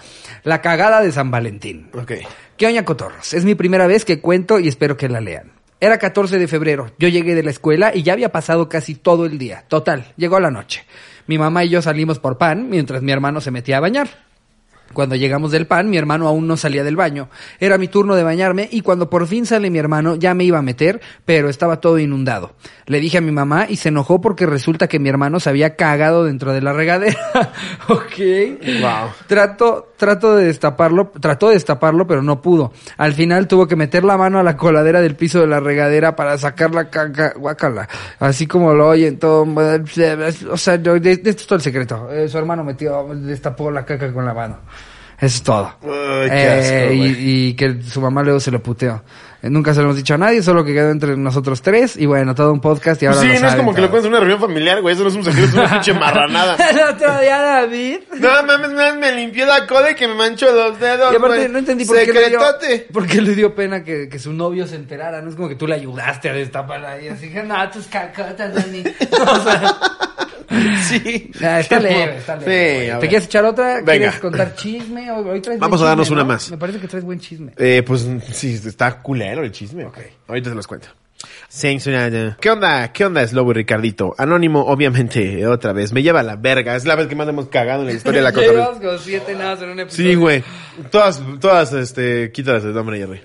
[0.45, 1.89] La cagada de San Valentín.
[1.93, 2.13] Ok.
[2.55, 3.33] ¿Qué oña cotorros?
[3.33, 5.51] Es mi primera vez que cuento y espero que la lean.
[5.81, 6.89] Era 14 de febrero.
[6.99, 9.65] Yo llegué de la escuela y ya había pasado casi todo el día.
[9.67, 10.85] Total, llegó la noche.
[11.27, 14.26] Mi mamá y yo salimos por pan mientras mi hermano se metía a bañar.
[14.93, 17.29] Cuando llegamos del pan, mi hermano aún no salía del baño.
[17.59, 20.59] Era mi turno de bañarme y cuando por fin sale mi hermano ya me iba
[20.59, 22.53] a meter, pero estaba todo inundado.
[22.85, 25.75] Le dije a mi mamá y se enojó porque resulta que mi hermano se había
[25.75, 27.17] cagado dentro de la regadera.
[27.89, 28.81] ok.
[28.81, 29.11] Wow.
[29.27, 32.71] Trato, trato de destaparlo, trató de destaparlo, pero no pudo.
[32.97, 36.15] Al final tuvo que meter la mano a la coladera del piso de la regadera
[36.15, 37.88] para sacar la caca, guácala.
[38.19, 42.09] Así como lo oyen todo, o sea, esto es todo el secreto.
[42.11, 44.59] Eh, su hermano metió, destapó la caca con la mano.
[45.20, 45.74] Eso es todo.
[45.82, 47.15] Qué Eh, asco, y,
[47.49, 49.03] y que su mamá luego se lo puteó.
[49.41, 51.95] Eh, nunca se lo hemos dicho a nadie, solo que quedó entre nosotros tres.
[51.97, 54.11] Y bueno, todo un podcast y ahora sí, no es como que lo cuentes en
[54.11, 54.93] una reunión familiar, güey.
[54.93, 56.55] Eso no es un secreto, es una pinche marranada.
[56.70, 60.51] El otro día David No mames, me, me limpió la cola y que me manchó
[60.51, 61.13] los dedos.
[61.13, 61.49] Y aparte güey.
[61.49, 62.88] no entendí por qué, le dio, Secretote.
[62.93, 65.22] por qué le dio pena que, que su novio se enterara.
[65.22, 67.07] No es como que tú le ayudaste a destapar ahí.
[67.07, 68.84] Así que, no, tus cacotas, Dani.
[69.11, 69.78] O sea,
[70.87, 71.31] Sí.
[71.43, 72.91] ah, está leve, está leve.
[72.93, 73.81] Sí, ¿Te quieres echar otra?
[73.81, 73.91] Venga.
[73.91, 75.11] ¿Quieres contar chisme?
[75.11, 76.33] Hoy, traes Vamos a darnos chisme, una ¿no?
[76.33, 76.51] más.
[76.51, 77.51] Me parece que traes buen chisme.
[77.57, 79.85] Eh, pues sí, está culero el chisme.
[79.85, 79.99] Ok.
[80.27, 80.87] Ahorita te los cuento.
[82.39, 82.91] ¿Qué onda?
[82.91, 84.13] ¿Qué onda, Slobo y Ricardito?
[84.17, 85.93] Anónimo, obviamente, otra vez.
[85.93, 86.75] Me lleva a la verga.
[86.75, 88.31] Es la vez que más hemos cagado en la historia de la.
[88.41, 90.09] Llevamos como siete en un episodio.
[90.09, 90.43] Sí, güey.
[90.91, 93.21] Todas, todas, este, quítalas el nombre, Jerry.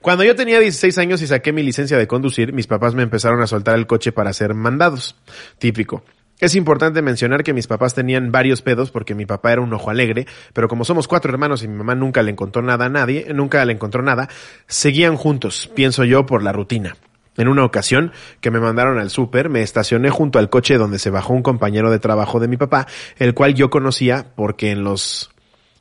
[0.00, 3.42] Cuando yo tenía 16 años y saqué mi licencia de conducir, mis papás me empezaron
[3.42, 5.16] a soltar el coche para hacer mandados.
[5.58, 6.04] Típico.
[6.38, 9.88] Es importante mencionar que mis papás tenían varios pedos porque mi papá era un ojo
[9.88, 13.28] alegre, pero como somos cuatro hermanos y mi mamá nunca le encontró nada a nadie,
[13.34, 14.28] nunca le encontró nada,
[14.66, 16.96] seguían juntos, pienso yo, por la rutina.
[17.38, 18.12] En una ocasión
[18.42, 21.90] que me mandaron al súper, me estacioné junto al coche donde se bajó un compañero
[21.90, 22.86] de trabajo de mi papá,
[23.18, 25.30] el cual yo conocía porque en los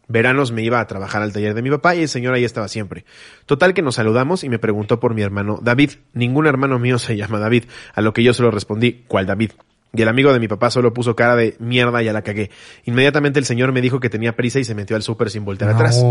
[0.07, 2.69] veranos me iba a trabajar al taller de mi papá y el señor ahí estaba
[2.69, 3.03] siempre.
[3.45, 5.91] Total que nos saludamos y me preguntó por mi hermano David.
[6.13, 9.51] Ningún hermano mío se llama David, a lo que yo solo respondí, ¿cuál David?
[9.95, 12.51] Y el amigo de mi papá solo puso cara de mierda y ya la cagué.
[12.85, 15.71] Inmediatamente el señor me dijo que tenía prisa y se metió al súper sin voltear
[15.71, 16.03] atrás.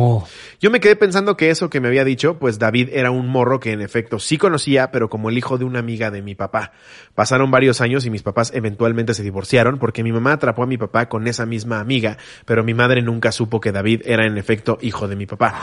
[0.60, 3.60] Yo me quedé pensando que eso que me había dicho, pues David era un morro
[3.60, 6.72] que en efecto sí conocía, pero como el hijo de una amiga de mi papá.
[7.14, 10.78] Pasaron varios años y mis papás eventualmente se divorciaron porque mi mamá atrapó a mi
[10.78, 14.78] papá con esa misma amiga, pero mi madre nunca supo que David era en efecto
[14.80, 15.54] hijo de mi papá.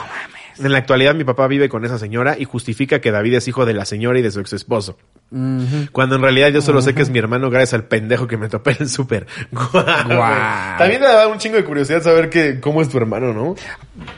[0.58, 3.66] En la actualidad mi papá vive con esa señora y justifica que David es hijo
[3.66, 4.96] de la señora y de su ex esposo.
[5.92, 8.50] Cuando en realidad yo solo sé que es mi hermano gracias al pendejo que me
[8.50, 9.26] topé en el súper.
[9.50, 10.16] Guau, güey.
[10.16, 10.78] Guau.
[10.78, 13.54] También me da un chingo de curiosidad saber que, cómo es tu hermano, ¿no?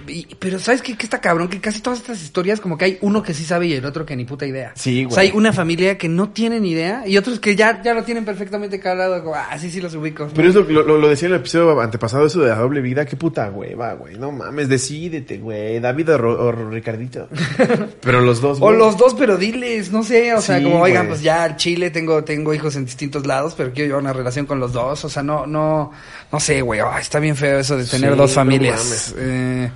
[0.08, 1.46] Y- pero ¿sabes qué, qué está cabrón?
[1.48, 4.04] Que casi todas estas historias como que hay uno que sí sabe y el otro
[4.04, 4.72] que ni puta idea.
[4.74, 5.38] Sí, O sea, hay güey.
[5.38, 8.80] una familia que no tiene ni idea y otros que ya, ya lo tienen perfectamente
[8.80, 9.22] calado.
[9.22, 10.28] Como, ah, sí, sí los ubico.
[10.34, 13.04] Pero es lo, lo, decía en el episodio antepasado, eso de la doble vida.
[13.06, 14.18] Qué puta hueva, güey.
[14.18, 15.78] No mames, decídete, güey.
[15.78, 17.28] David Ro- o Ricardito.
[18.00, 21.22] Pero los dos, O los dos, pero diles, no sé, o sea, como, oigan, pues
[21.22, 24.60] ya al Chile tengo, tengo hijos en distintos lados, pero quiero llevar una relación con
[24.60, 25.90] los dos, o sea, no, no,
[26.32, 29.14] no sé, güey, está bien feo eso de tener Sí, dos no familias.
[29.16, 29.70] Eh,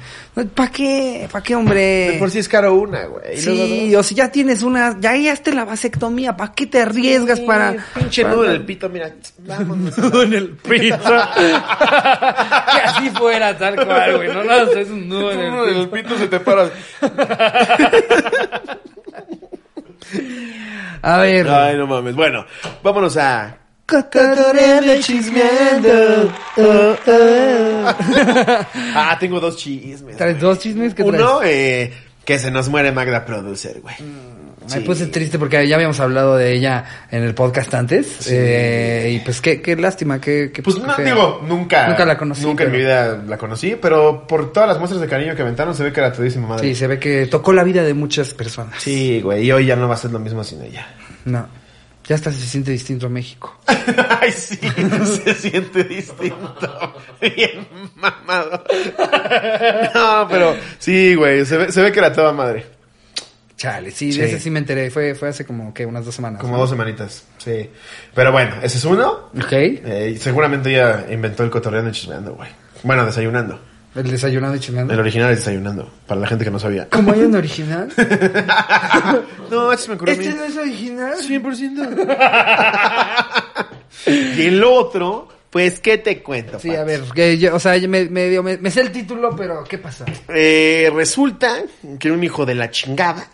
[0.46, 1.28] ¿Para qué?
[1.30, 1.80] ¿Para qué, hombre?
[2.12, 3.36] De por sí es caro una, güey.
[3.36, 7.76] Sí, o si ya tienes una, ya hallaste la vasectomía, ¿para qué te arriesgas para...
[7.94, 9.12] Pinche nudo en el pito, mira.
[9.38, 9.98] Vámonos.
[9.98, 10.96] nudo en el pito.
[11.36, 14.28] que así fuera, tal cual, güey.
[14.28, 16.08] No, no, es un nudo en Nudo el en el pito.
[16.08, 16.70] pito se te para.
[21.02, 21.48] A ver.
[21.48, 22.14] Ay, no mames.
[22.14, 22.44] Bueno,
[22.82, 23.56] vámonos a...
[23.88, 26.30] Cotorreando chismeando.
[26.58, 27.94] Oh, oh.
[28.94, 30.14] ah, tengo dos chismes.
[30.14, 30.92] ¿Traes dos chismes?
[30.92, 31.22] ¿Qué traes?
[31.22, 31.90] Uno, eh,
[32.22, 33.94] que se nos muere Magda Producer, güey.
[34.74, 38.28] Me puse triste porque ya habíamos hablado de ella en el podcast antes.
[38.30, 41.88] eh, y pues qué, qué lástima, qué, qué Pues qué no, digo, nunca.
[41.88, 45.08] Nunca la conocí, Nunca en mi vida la conocí, pero por todas las muestras de
[45.08, 46.68] cariño que aventaron se ve que era todísima madre.
[46.68, 48.82] Sí, se ve que tocó la vida de muchas personas.
[48.82, 50.86] Sí, güey, y hoy ya no va a ser lo mismo sin ella.
[51.24, 51.48] No.
[52.08, 53.54] Ya hasta se siente distinto a México.
[54.20, 54.56] Ay, sí,
[55.24, 56.94] se siente distinto.
[57.20, 58.64] Bien mamado.
[59.94, 62.64] No, pero sí, güey, se ve, se ve que era toda madre.
[63.58, 64.20] Chale, sí, Sí.
[64.20, 64.90] de ese sí me enteré.
[64.90, 66.40] Fue, fue hace como que unas dos semanas.
[66.40, 66.60] Como ¿no?
[66.60, 67.68] dos semanitas, sí.
[68.14, 69.30] Pero bueno, ese es uno.
[69.36, 69.52] Ok.
[69.52, 72.48] Eh, seguramente ella inventó el cotorreando y chismeando, güey.
[72.84, 73.60] Bueno, desayunando.
[73.94, 74.92] El desayunado y chismeando.
[74.94, 76.88] El original es desayunando, para la gente que no sabía.
[76.88, 77.88] ¿Cómo hay un original?
[79.50, 80.26] no, este me ocurrió a mí.
[80.26, 81.14] ¿Este no es original?
[81.18, 83.76] 100%.
[84.36, 86.58] y el otro, pues, ¿qué te cuento?
[86.60, 86.78] Sí, Pat?
[86.78, 89.78] a ver, que yo, o sea, yo me, me, me sé el título, pero ¿qué
[89.78, 90.04] pasa?
[90.28, 91.62] Eh, resulta
[91.98, 93.26] que un hijo de la chingada,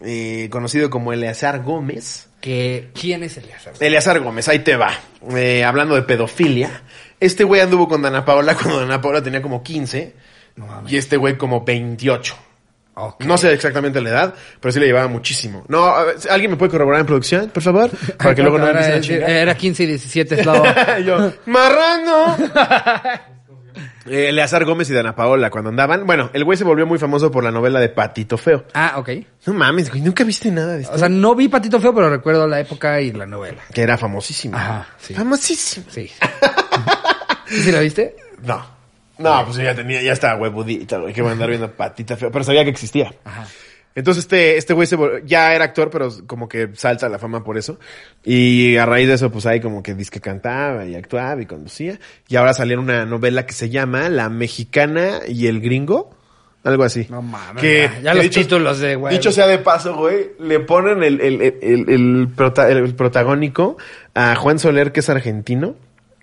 [0.00, 3.72] eh, conocido como Eleazar Gómez, Que, ¿Quién es Eleazar?
[3.80, 4.90] Eleazar Gómez, ahí te va.
[5.30, 6.82] Eh, hablando de pedofilia,
[7.26, 10.14] este güey anduvo con Dana Paola cuando Dana Paola tenía como 15
[10.56, 10.92] No mames.
[10.92, 12.34] y este güey como 28.
[12.96, 13.24] Ok.
[13.24, 15.64] No sé exactamente la edad, pero sí le llevaba muchísimo.
[15.66, 15.92] No,
[16.30, 17.90] ¿alguien me puede corroborar en producción, por favor?
[18.16, 19.26] Para que luego no me Era-.
[19.28, 22.36] Era 15 y 17, es la yo, marrano.
[24.06, 26.04] Eh, Eleazar Gómez y Dana Paola cuando andaban.
[26.06, 28.66] Bueno, el güey se volvió muy famoso por la novela de Patito Feo.
[28.74, 29.08] Ah, ok.
[29.46, 30.94] No mames, güey, nunca viste nada de esto.
[30.94, 33.62] O sea, no vi Patito Feo, pero recuerdo la época y la novela.
[33.72, 34.58] que era famosísimo.
[34.58, 35.14] Ajá, sí.
[35.14, 35.86] Famosísimo.
[35.88, 36.10] Sí.
[37.48, 38.16] ¿Sí, la viste?
[38.42, 38.64] No.
[39.18, 42.16] No, pues yo ya tenía, ya estaba huevudita, güey, que iba a andar viendo Patita
[42.16, 42.32] Feo.
[42.32, 43.14] Pero sabía que existía.
[43.24, 43.46] Ajá.
[43.96, 47.44] Entonces este, este güey se ya era actor, pero como que salsa a la fama
[47.44, 47.78] por eso.
[48.24, 51.46] Y a raíz de eso, pues ahí como que dice que cantaba y actuaba y
[51.46, 52.00] conducía.
[52.26, 56.10] Y ahora salió una novela que se llama La Mexicana y el Gringo.
[56.64, 57.06] Algo así.
[57.08, 59.14] No mames, Que, ya, ya que los dicho- títulos de güey.
[59.14, 63.76] Dicho sea de paso, güey, le ponen el, el, el, el, el prota- el protagónico
[64.14, 65.76] a Juan Soler, que es argentino,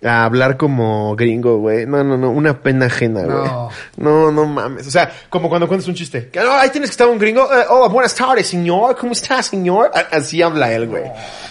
[0.04, 1.86] a hablar como gringo, güey.
[1.86, 3.36] No, no, no, una pena ajena, güey.
[3.36, 3.68] No.
[3.96, 4.86] No, no mames.
[4.86, 6.28] O sea, como cuando cuentas un chiste.
[6.28, 7.42] Que, "Oh, ahí tienes que estar un gringo.
[7.52, 8.96] Eh, oh, buenas tardes, señor.
[8.96, 9.90] ¿Cómo está, señor?
[9.94, 11.04] A- Así habla él, güey.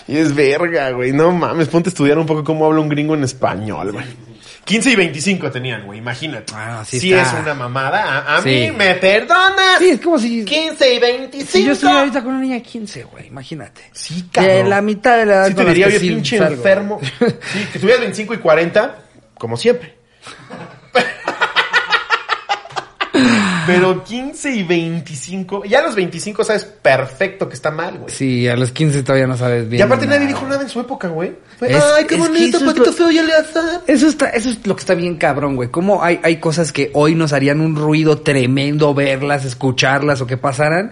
[0.07, 1.11] Y es verga, güey.
[1.13, 4.05] No mames, ponte a estudiar un poco cómo habla un gringo en español, güey.
[4.65, 6.53] 15 y 25 tenían, güey, imagínate.
[6.55, 7.37] Ah, sí sí está.
[7.39, 8.19] es una mamada.
[8.19, 8.49] A, a Sí.
[8.49, 9.79] mí me perdonas.
[9.79, 10.45] Sí, es como si...
[10.45, 11.51] 15 y 25.
[11.51, 13.81] Si yo estuviera ahorita con una niña de 15, güey, imagínate.
[13.91, 14.69] Sí, De cabrón.
[14.69, 16.53] la mitad de la edad Sí te diría, sí pinche salgo.
[16.55, 16.99] enfermo.
[17.19, 18.95] Sí, que tuvieras 25 y 40,
[19.37, 19.95] como siempre.
[23.67, 28.13] Pero 15 y 25, ya a los 25 sabes perfecto que está mal, güey.
[28.13, 29.79] Sí, a los 15 todavía no sabes bien.
[29.79, 30.17] y aparte nada.
[30.19, 31.33] nadie dijo nada en su época, güey.
[31.57, 33.81] Fue, Es- Ay, qué bonito, patito lo- feo y Eleazar.
[33.87, 35.69] Eso está, eso es lo que está bien cabrón, güey.
[35.69, 40.37] Cómo hay, hay cosas que hoy nos harían un ruido tremendo verlas, escucharlas o que
[40.37, 40.91] pasaran.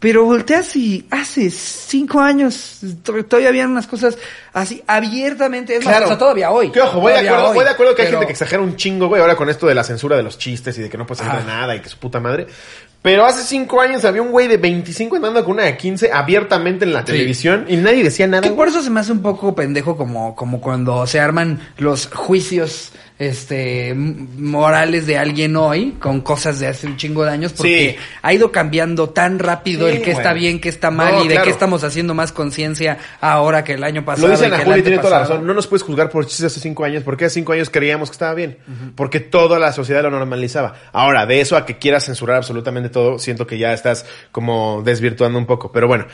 [0.00, 4.16] Pero volteas y hace cinco años to- todavía habían unas cosas
[4.52, 5.74] así abiertamente.
[5.76, 6.70] Es más, o sea, todavía hoy.
[6.70, 8.76] Que ojo, voy de acuerdo, hoy, voy de acuerdo que hay gente que exagera un
[8.76, 11.04] chingo, güey, ahora con esto de la censura de los chistes y de que no
[11.06, 11.48] puedes entrar Ajá.
[11.48, 12.46] nada y que su puta madre.
[13.02, 16.84] Pero hace cinco años había un güey de 25 andando con una de 15 abiertamente
[16.84, 18.42] en la televisión y nadie decía nada.
[18.42, 22.06] Que por eso se me hace un poco pendejo como, como cuando se arman los
[22.12, 27.96] juicios este morales de alguien hoy con cosas de hace un chingo de años porque
[27.98, 28.04] Sí.
[28.22, 31.28] ha ido cambiando tan rápido Sí, el que está bien, que está mal No, y
[31.28, 31.44] de claro.
[31.44, 34.28] qué estamos haciendo más conciencia ahora que el año pasado.
[34.28, 35.46] Lo dice y Ana que el Julia y tiene toda la razón.
[35.46, 38.14] No nos puedes juzgar por chistes hace cinco años, porque hace cinco años creíamos que
[38.14, 38.58] estaba bien.
[38.94, 40.74] Porque toda la sociedad lo normalizaba.
[40.92, 45.38] Ahora, de eso a que quieras censurar absolutamente todo, siento que ya estás como desvirtuando
[45.38, 45.72] un poco.
[45.72, 46.06] Pero bueno,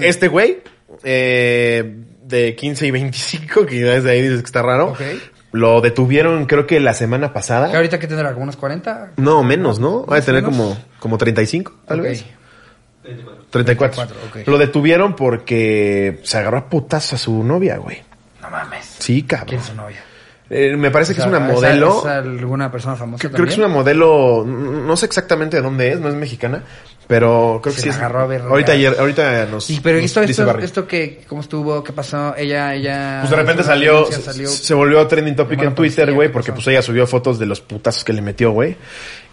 [0.00, 0.58] este güey,
[1.02, 4.94] eh, de 15 y 25, que desde ahí dices que está raro.
[5.52, 7.74] Lo detuvieron creo que la semana Que pasada.
[7.74, 9.12] ahorita que tendrá como unos 40.
[9.16, 10.04] No, menos, ¿no?
[10.06, 12.04] Va a tener como, como 35, tal Ok.
[12.04, 12.24] vez.
[13.50, 14.06] 34.
[14.06, 14.46] 34, ok.
[14.48, 18.02] Lo detuvieron porque se agarró a putas a su novia, güey.
[18.40, 18.96] No mames.
[18.98, 19.48] Sí, cabrón.
[19.48, 20.00] ¿Quién es su novia?
[20.50, 21.98] Eh, me parece que O es sea, una ¿es- modelo.
[22.00, 24.44] ¿Es alguna persona famosa Creo- que es una modelo.
[24.46, 26.62] No sé exactamente de dónde es, no es mexicana.
[27.06, 29.64] Pero creo que sí agarró a ver, ahorita, ayer, ahorita nos.
[29.64, 31.82] Sí, pero nos esto, dice esto, que, ¿cómo estuvo?
[31.82, 32.34] ¿Qué pasó?
[32.36, 33.18] Ella, ella...
[33.20, 36.66] Pues de repente salió, se, volvió trending topic en la Twitter, güey, ¿qué porque pues
[36.68, 38.76] ella subió fotos de los putazos que le metió, güey.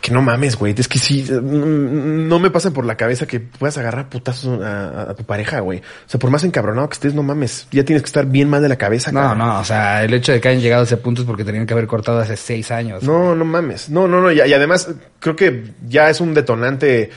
[0.01, 3.77] Que no mames, güey, es que sí, no me pasan por la cabeza que puedas
[3.77, 5.79] agarrar putazos a, tu pareja, güey.
[5.79, 8.61] O sea, por más encabronado que estés, no mames, ya tienes que estar bien mal
[8.61, 10.97] de la cabeza, No, no, o sea, el hecho de que hayan llegado a ese
[10.97, 13.03] punto es porque tenían que haber cortado hace seis años.
[13.03, 13.89] No, no mames.
[13.89, 14.31] No, no, no.
[14.31, 14.89] Y, y además,
[15.19, 17.09] creo que ya es un detonante.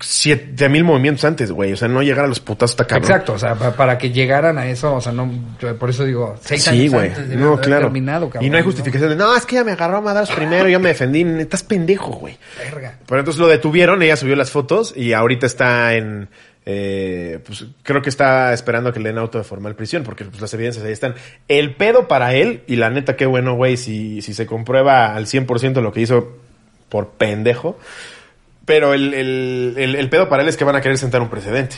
[0.00, 1.72] Siete mil movimientos antes, güey.
[1.72, 3.10] O sea, no llegar a los putazos está cabrón.
[3.10, 6.04] Exacto, o sea, pa- para que llegaran a eso, o sea, no, yo por eso
[6.04, 7.08] digo, seis Sí, años güey.
[7.08, 7.82] antes No, claro.
[7.86, 10.34] terminado, cabrón, y no hay justificación de, no, es que ella me agarró a madrazos
[10.34, 11.22] primero, yo me defendí.
[11.40, 12.38] Estás pendejo, güey.
[12.58, 12.98] Verga.
[13.06, 16.28] Pero entonces lo detuvieron, ella subió las fotos y ahorita está en...
[16.64, 20.40] eh, pues creo que está esperando que le den auto de formal prisión porque pues,
[20.40, 21.14] las evidencias ahí están.
[21.48, 25.26] El pedo para él, y la neta qué bueno, güey, si, si se comprueba al
[25.26, 26.36] 100% lo que hizo
[26.88, 27.78] por pendejo.
[28.64, 31.28] Pero el, el, el, el pedo para él es que van a querer sentar un
[31.28, 31.76] precedente.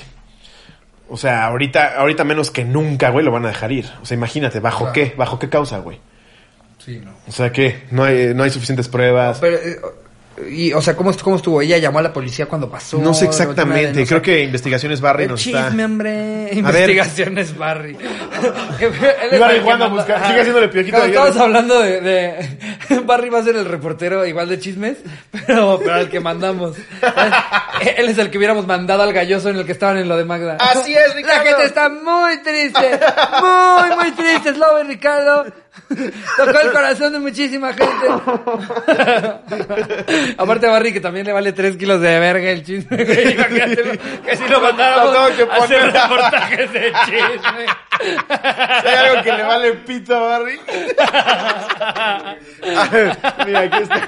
[1.08, 3.86] O sea, ahorita, ahorita menos que nunca, güey, lo van a dejar ir.
[4.02, 4.92] O sea, imagínate, ¿bajo Claro.
[4.92, 5.14] qué?
[5.16, 5.98] ¿Bajo qué causa, güey?
[6.78, 7.12] Sí, no.
[7.26, 7.84] O sea, ¿qué?
[7.90, 9.38] No hay, no hay suficientes pruebas.
[9.40, 9.76] Pero, eh,
[10.50, 11.60] y, o sea, ¿cómo, ¿cómo estuvo?
[11.62, 12.98] Ella llamó a la policía cuando pasó.
[12.98, 14.06] No sé el de exactamente.
[14.06, 15.84] Creo que Investigaciones Barry El nos chisme, está...
[15.84, 16.10] hombre.
[16.10, 16.54] ver.
[16.56, 17.96] Investigaciones Barry.
[19.32, 21.16] Y Barry jugando a buscar- sigue haciéndole piojito Cuando.
[21.18, 24.98] Estamos hablando de, de- Barry va a ser el reportero igual de chismes,
[25.46, 26.76] pero, pero al que mandamos.
[27.96, 30.24] Él es el que hubiéramos mandado al galloso en el que estaban en lo de
[30.24, 30.56] Magda.
[30.60, 31.44] Así es, Ricardo.
[31.44, 33.00] La gente está muy triste.
[33.40, 34.54] Muy, muy triste.
[34.54, 35.44] Slobo y Ricardo.
[36.36, 38.06] Tocó el corazón de muchísima gente.
[40.38, 43.04] Aparte Barry que también le vale 3 kilos de verga el chisme.
[43.04, 43.36] güey.
[44.24, 47.66] Que si lo mandáramos tengo que a hacer reportajes de chisme.
[48.28, 50.60] ¿Hay algo que le vale pito a Barry?
[53.46, 54.00] Mira, aquí está.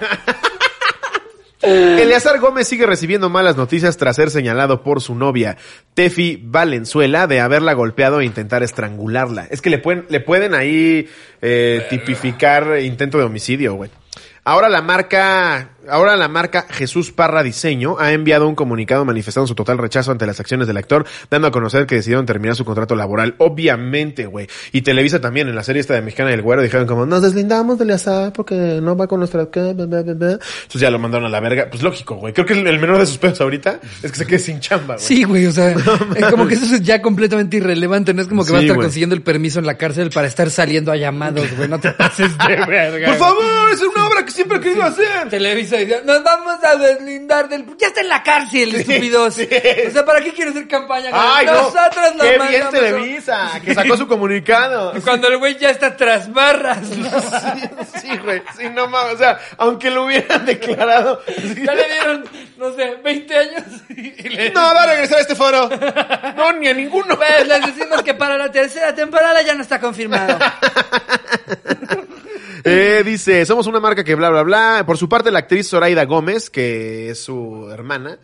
[1.63, 5.57] Eleazar Gómez sigue recibiendo malas noticias tras ser señalado por su novia,
[5.95, 9.47] Tefi Valenzuela, de haberla golpeado e intentar estrangularla.
[9.51, 11.09] Es que le pueden, le pueden ahí
[11.41, 13.91] eh, tipificar intento de homicidio, güey.
[14.45, 19.55] Ahora la marca, ahora la marca Jesús Parra Diseño ha enviado un comunicado manifestando su
[19.55, 22.95] total rechazo ante las acciones del actor, dando a conocer que decidieron terminar su contrato
[22.97, 23.35] laboral.
[23.39, 24.49] Obviamente, güey.
[24.73, 27.79] Y Televisa también, en la serie esta de Mexicana del Güero, dijeron como, nos deslindamos
[27.79, 29.45] del azar porque no va con nuestra...
[29.45, 30.31] bla, bla, bla, bla".
[30.33, 31.69] Entonces ya lo mandaron a la verga.
[31.71, 32.33] Pues lógico, güey.
[32.33, 35.07] Creo que el menor de sus pedos ahorita es que se quede sin chamba, güey.
[35.07, 35.71] Sí, güey, o sea,
[36.17, 38.77] es como que eso es ya completamente irrelevante, no es como que va a estar
[38.77, 42.37] consiguiendo el permiso en la cárcel para estar saliendo a llamados, güey, no te pases
[42.39, 43.09] de verga.
[43.09, 45.29] Por favor, es una obra que siempre he querido hacer.
[45.29, 47.67] Televisa nos vamos a deslindar del...
[47.79, 49.35] Ya está en la cárcel, estúpidos.
[49.35, 49.49] sí.
[49.87, 51.11] O sea, ¿para qué quieres hacer campaña?
[51.13, 51.55] Ay, no.
[51.55, 54.93] Nosotros nos Qué bien Televisa, que sacó su comunicado.
[55.05, 57.11] Cuando el güey ya está tras barras, ¿no?
[58.01, 62.25] Sí, güey, sí, no mames, o sea, aunque lo hubieran declarado, Ya le dieron,
[62.57, 64.51] no sé, 20 años y le...
[64.51, 65.69] no va a regresar a este foro.
[66.37, 67.17] No, ni a ninguno.
[67.17, 70.39] Pues les decimos que para la tercera temporada ya no está confirmado.
[72.77, 74.85] Eh, dice, somos una marca que bla, bla, bla.
[74.85, 78.19] Por su parte, la actriz Zoraida Gómez, que es su hermana,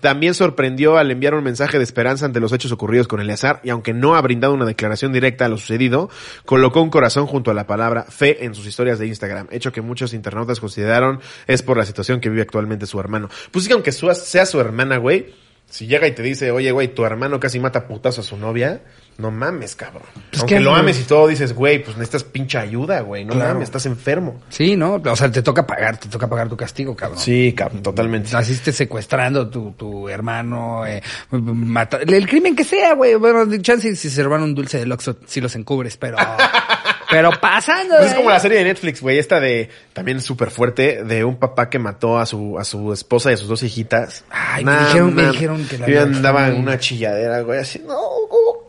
[0.00, 3.70] también sorprendió al enviar un mensaje de esperanza ante los hechos ocurridos con Eleazar y
[3.70, 6.08] aunque no ha brindado una declaración directa a lo sucedido,
[6.46, 9.82] colocó un corazón junto a la palabra fe en sus historias de Instagram, hecho que
[9.82, 13.28] muchos internautas consideraron es por la situación que vive actualmente su hermano.
[13.50, 15.34] Pues sí, que aunque sea su hermana, güey,
[15.72, 18.82] si llega y te dice, oye, güey, tu hermano casi mata putazo a su novia,
[19.16, 20.02] no mames, cabrón.
[20.30, 23.32] Pues aunque que, lo ames y todo, dices, güey, pues necesitas pinche ayuda, güey, no
[23.32, 23.54] Claro.
[23.54, 24.42] mames, estás enfermo.
[24.50, 24.96] Sí, ¿no?
[25.02, 27.18] O sea, te toca pagar, te toca pagar tu castigo, cabrón.
[27.18, 28.30] Sí, cabrón, totalmente.
[28.32, 33.14] Naciste secuestrando tu, tu hermano, eh, mata- el crimen que sea, güey.
[33.14, 36.18] Bueno, de chance si se roban un dulce del Oxxo, si los encubres, pero...
[37.12, 37.96] pero pasando.
[37.98, 41.36] Pues es como la serie de Netflix, güey, esta de, también súper fuerte, de un
[41.36, 44.24] papá que mató a su, a su esposa y a sus dos hijitas.
[44.30, 47.94] Ay, me dijeron- me dijeron que la Yo andaba en una chilladera, güey, así, no,
[48.28, 48.62] ¿cómo?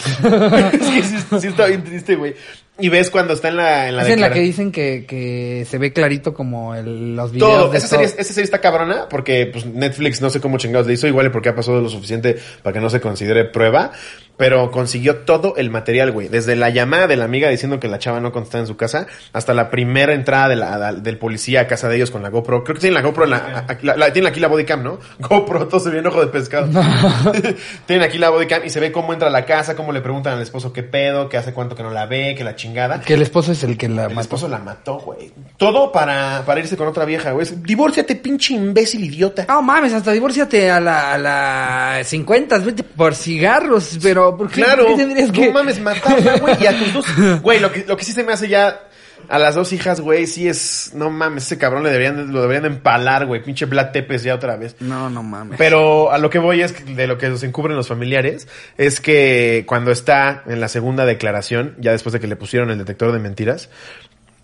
[0.72, 2.34] Es que sí, sí está bien triste, güey.
[2.78, 5.66] Y ves cuando está en la, en la Es en la que dicen que, que
[5.68, 9.06] se ve clarito como el, los videos Todo, de esa serie, esa serie está cabrona
[9.10, 11.90] porque pues, Netflix no sé cómo chingados le hizo, igual y porque ha pasado lo
[11.90, 13.92] suficiente para que no se considere prueba,
[14.40, 16.28] pero consiguió todo el material, güey.
[16.28, 19.06] Desde la llamada de la amiga diciendo que la chava no contestaba en su casa,
[19.34, 22.64] hasta la primera entrada de la, del policía a casa de ellos con la GoPro.
[22.64, 23.36] Creo que tienen la GoPro, en la,
[23.68, 24.98] a- la- la- tienen aquí la bodycam, ¿no?
[25.20, 26.68] GoPro, todo se ve en ojo de pescado.
[27.86, 30.34] tienen aquí la bodycam y se ve cómo entra a la casa, cómo le preguntan
[30.34, 33.00] al esposo qué pedo, que hace cuánto que no la ve, que la chingada.
[33.00, 34.20] Que el esposo es el que la El mató.
[34.22, 35.32] esposo la mató, güey.
[35.56, 37.46] Todo para, para irse con otra vieja, güey.
[37.56, 39.44] Divórciate, pinche imbécil idiota.
[39.48, 44.62] No mames, hasta divórciate a la, a la 50, vete por cigarros, pero ¿por qué,
[44.62, 44.86] claro.
[44.86, 45.46] por qué tendrías que...?
[45.46, 46.56] No mames, matarla, güey.
[46.60, 47.06] Y a tus dos.
[47.42, 48.80] Güey, lo que, lo que sí se me hace ya.
[49.28, 50.92] A las dos hijas, güey, sí es.
[50.94, 53.42] No mames, ese cabrón le deberían, lo deberían de empalar, güey.
[53.42, 54.76] Pinche Vlad Tepes ya otra vez.
[54.80, 55.56] No, no mames.
[55.58, 59.00] Pero a lo que voy es que de lo que nos encubren los familiares es
[59.00, 63.12] que cuando está en la segunda declaración, ya después de que le pusieron el detector
[63.12, 63.68] de mentiras,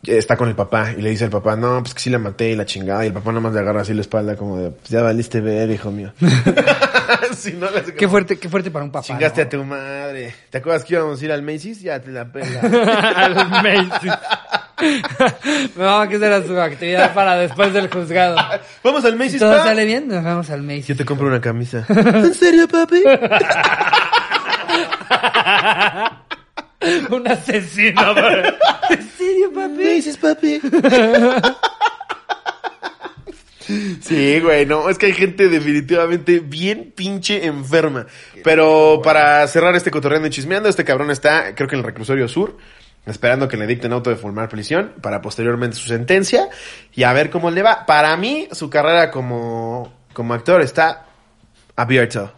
[0.07, 2.51] está con el papá y le dice al papá, no, pues que sí la maté
[2.51, 3.05] y la chingada.
[3.05, 5.71] Y el papá nomás le agarra así la espalda como de, pues ya valiste ver,
[5.71, 6.13] hijo mío.
[7.37, 9.07] Si no, Qué fuerte, qué fuerte para un papá.
[9.07, 9.47] Chingaste ¿no?
[9.47, 10.35] a tu madre.
[10.51, 11.81] ¿Te acuerdas que íbamos a ir al Macy's?
[11.81, 12.61] Ya te la pela.
[13.17, 14.13] a los Macy's.
[15.77, 18.37] no, que será su actividad para después del juzgado.
[18.83, 19.65] Vamos al Macy's, ¿Todo pa?
[19.65, 20.09] sale bien?
[20.09, 20.89] Nos vamos al Macy's.
[20.89, 21.85] Yo te compro una camisa.
[21.89, 23.03] ¿En serio, papi?
[27.11, 28.17] Un asesino.
[28.91, 29.85] ¿En serio, papi?
[29.85, 30.61] Macy's, papi.
[34.01, 38.07] Sí, güey, no, es que hay gente definitivamente bien pinche enferma.
[38.45, 42.29] Pero para cerrar este cotorreando y chismeando, este cabrón está, creo que en el reclusorio
[42.29, 42.57] sur,
[43.07, 46.49] esperando que le dicten auto de formar prisión para posteriormente su sentencia
[46.95, 47.87] y a ver cómo le va.
[47.87, 51.07] Para mí, su carrera como, como actor está
[51.75, 52.33] abierto.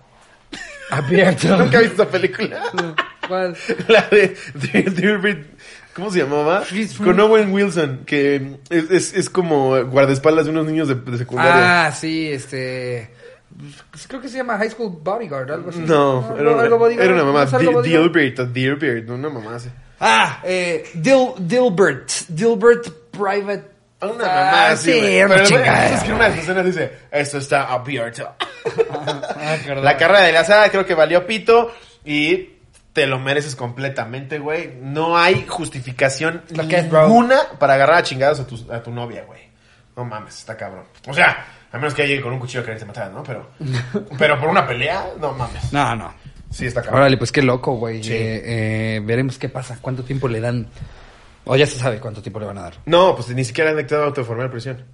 [0.91, 1.57] Abierto.
[1.59, 2.63] ¿Nunca viste esa película?
[3.27, 3.55] ¿Cuál?
[3.89, 5.45] La de, de- de-
[5.99, 6.63] ¿Cómo se llamaba?
[7.03, 11.87] Con Owen Wilson, que es, es, es como guardaespaldas de unos niños de, de secundaria.
[11.87, 13.13] Ah, sí, este...
[13.91, 15.81] pues Creo que se llama High School Bodyguard, algo así.
[15.81, 16.65] no, era, una,
[17.03, 17.47] era una mamá.
[17.83, 19.69] Dilbert, Dilbert, una mamá así.
[19.99, 22.09] Ah, eh, Dil, Dilbert.
[22.29, 23.65] Dilbert Private.
[24.01, 24.93] Una Ah, mamá así.
[24.93, 25.35] sí, Pero.
[25.35, 28.33] Es que una de sus escenas dice, esto está abierto.
[28.91, 29.57] Ah.
[29.83, 31.73] La carrera de la saga creo que valió pito
[32.05, 32.58] y
[32.99, 34.73] te lo mereces completamente, güey.
[34.83, 39.23] No hay justificación que es, ninguna para agarrar a chingados a tu, a tu novia,
[39.25, 39.39] güey.
[39.97, 40.83] No mames, está cabrón.
[41.07, 43.23] O sea, a menos que llegue con un cuchillo que te matar, ¿no?
[43.23, 43.51] Pero,
[44.19, 45.73] pero por una pelea, no mames.
[45.73, 46.13] No, no.
[46.51, 47.03] Sí, está cabrón.
[47.03, 48.03] Órale, pues qué loco, güey.
[48.03, 48.15] Sí.
[48.15, 48.43] Eh,
[48.97, 50.67] eh, veremos qué pasa, cuánto tiempo le dan.
[51.45, 52.75] O ya se sabe cuánto tiempo le van a dar.
[52.85, 54.85] No, pues ni siquiera han dictado auto de formar prisión.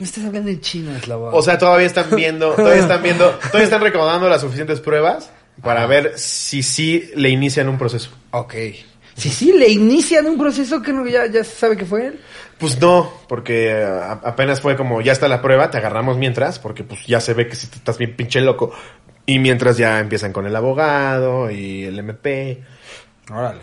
[0.00, 1.28] Me estás hablando en chino, Eslavo.
[1.28, 5.30] O sea, todavía están viendo, todavía están viendo, todavía están recaudando las suficientes pruebas
[5.62, 8.10] para ver si sí le inician un proceso.
[8.30, 8.54] Ok.
[9.16, 12.20] Sí, sí, le inician un proceso que no, ya, ya se sabe que fue él.
[12.58, 16.58] Pues no, porque eh, a- apenas fue como, ya está la prueba, te agarramos mientras,
[16.58, 18.72] porque pues ya se ve que si te estás bien pinche loco.
[19.24, 22.62] Y mientras ya empiezan con el abogado y el MP.
[23.32, 23.62] Órale.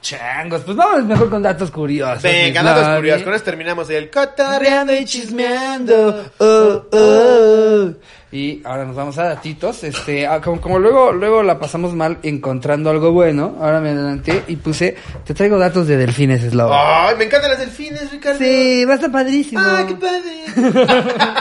[0.00, 2.22] Changos, pues vamos mejor con datos curiosos.
[2.22, 3.22] Venga, datos curiosos.
[3.24, 6.30] Con eso terminamos el cotorreando y chismeando.
[6.38, 7.90] Oh, oh.
[8.30, 9.82] Y ahora nos vamos a datitos.
[9.84, 14.44] Este, ah, como, como luego, luego la pasamos mal encontrando algo bueno, ahora me adelanté
[14.46, 16.70] y puse, te traigo datos de delfines, Slow.
[16.72, 18.38] Ay, me encantan las delfines, Ricardo.
[18.38, 19.60] Sí, va a estar padrísimo.
[19.64, 20.44] Ay, qué padre.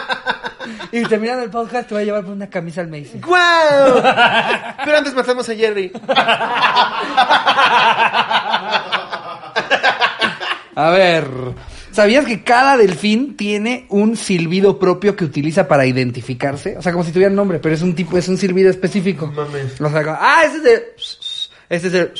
[0.92, 3.20] Y terminando el podcast te voy a llevar por una camisa al Macy.
[3.20, 4.02] ¡Guau!
[4.86, 5.92] Pero antes matamos a Jerry.
[10.78, 11.26] A ver,
[11.92, 16.78] ¿sabías que cada delfín tiene un silbido propio que utiliza para identificarse?
[16.78, 19.26] O sea, como si tuviera nombre, pero es un tipo, es un silbido específico.
[19.26, 19.82] Mames.
[19.82, 20.84] O sea, como, ah, este es el...
[21.68, 22.12] Este es el...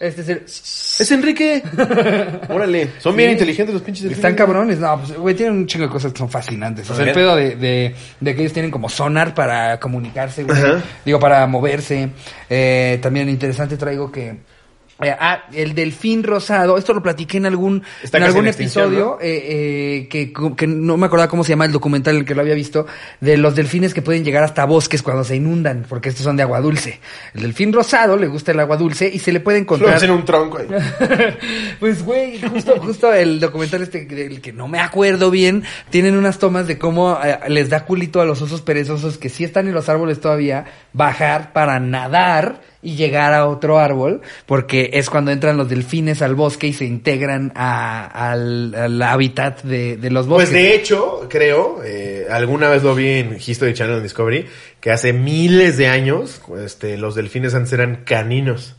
[0.00, 0.42] Este es el...
[0.46, 1.62] Es Enrique.
[2.48, 2.92] Órale.
[3.00, 4.24] Son bien inteligentes los pinches delfines.
[4.24, 6.88] Están cabrones, no, pues, güey, tienen un chingo de cosas que son fascinantes.
[6.88, 10.56] O sea, el pedo de, de, de que ellos tienen como sonar para comunicarse, güey.
[11.04, 12.08] Digo, para moverse.
[12.48, 14.53] Eh, también interesante traigo que...
[15.02, 17.82] eh, ah, el delfín rosado, esto lo platiqué en algún,
[18.12, 21.72] en algún en episodio, eh, eh, que, que no me acordaba cómo se llama el
[21.72, 22.86] documental en el que lo había visto,
[23.20, 26.44] de los delfines que pueden llegar hasta bosques cuando se inundan, porque estos son de
[26.44, 27.00] agua dulce.
[27.34, 29.94] El delfín rosado le gusta el agua dulce y se le puede Lo encontrar...
[29.94, 30.68] hacen un tronco ahí.
[31.80, 36.38] pues, güey, justo, justo el documental este del que no me acuerdo bien, tienen unas
[36.38, 39.74] tomas de cómo eh, les da culito a los osos perezosos que sí están en
[39.74, 45.56] los árboles todavía, bajar para nadar y llegar a otro árbol, porque es cuando entran
[45.56, 50.50] los delfines al bosque y se integran a- al, al hábitat de, de los bosques.
[50.50, 54.46] Pues de hecho, creo, eh, alguna vez lo vi en History Channel Discovery,
[54.80, 58.76] que hace miles de años, este, los delfines antes eran caninos.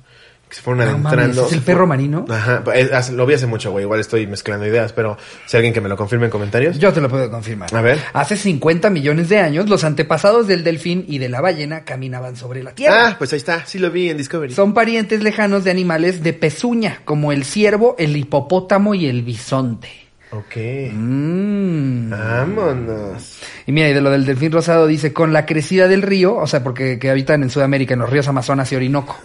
[0.50, 1.42] Que se fueron No adentrando.
[1.42, 2.26] mames, ¿es el perro marino?
[2.30, 3.84] Ajá, es- lo vi hace mucho, güey.
[3.84, 5.18] Igual estoy mezclando ideas, pero
[5.48, 6.78] si alguien que me lo confirme en comentarios.
[6.78, 7.74] Yo te lo puedo confirmar.
[7.76, 8.00] A ver.
[8.14, 12.62] Hace 50 millones de años, los antepasados del delfín y de la ballena caminaban sobre
[12.64, 13.10] la tierra.
[13.10, 14.54] Ah, pues ahí está, sí lo vi en Discovery.
[14.54, 20.05] Son parientes lejanos de animales de pezuña, como el ciervo, el hipopótamo y el bisonte.
[20.36, 20.56] Ok.
[20.92, 22.10] Mm.
[22.10, 23.40] Vámonos.
[23.66, 26.48] Y mira, y de lo del delfín rosado dice, con la crecida del río, o
[26.48, 29.18] sea, porque que habitan en Sudamérica, en los ríos Amazonas y Orinoco.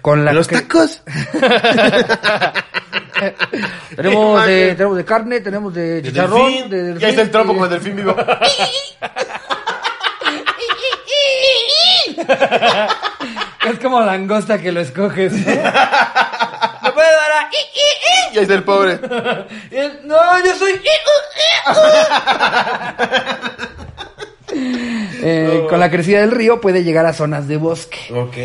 [0.00, 1.02] Con la ¿Los tacos?
[3.96, 6.70] tenemos, de, tenemos de carne, tenemos de chicharrón, delfín.
[6.70, 7.00] de delfín.
[7.00, 8.16] Ya está el trompo con el delfín vivo.
[13.64, 15.32] Es como langosta que lo escoges.
[15.32, 15.38] ¿no?
[15.46, 17.50] ¿Me puede dar a...
[18.34, 18.98] y ahí está el pobre.
[19.70, 20.72] Y él, No, yo soy...
[25.26, 27.98] Eh, Con la crecida del río puede llegar a zonas de bosque.
[28.12, 28.36] Ok.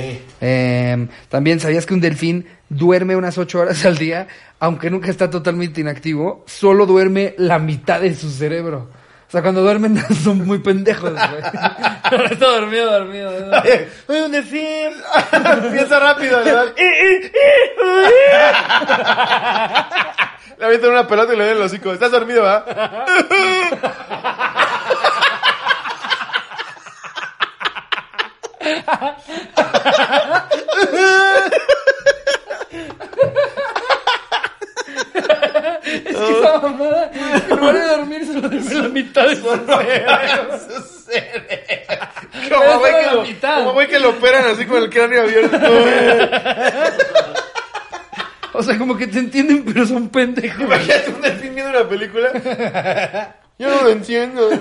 [0.42, 4.28] Eh, también sabías que un delfín duerme unas ocho horas al día,
[4.60, 8.90] aunque nunca está totalmente inactivo, solo duerme la mitad de su cerebro.
[9.30, 11.22] O sea, cuando duermen son muy pendejos, güey.
[12.32, 13.32] está dormido, dormido.
[13.64, 14.90] ¡Ay, un delfín!
[15.72, 16.74] Piensa rápido, le das-
[20.58, 21.94] Le avientan una pelota y le dan el hocico.
[21.94, 22.66] ¿Estás dormido, va?
[35.90, 39.44] Es que esa mamada, en lugar de dormir, se lo duerme la mitad de su
[39.44, 40.60] cerebro.
[42.50, 43.58] Como güey que, lo, mitad.
[43.58, 45.58] como güey que lo operan así con el cráneo abierto.
[48.52, 50.60] O sea, como que te entienden, pero son pendejos.
[50.60, 53.36] Imagínate un delfín viendo una película.
[53.58, 54.50] Yo no lo entiendo.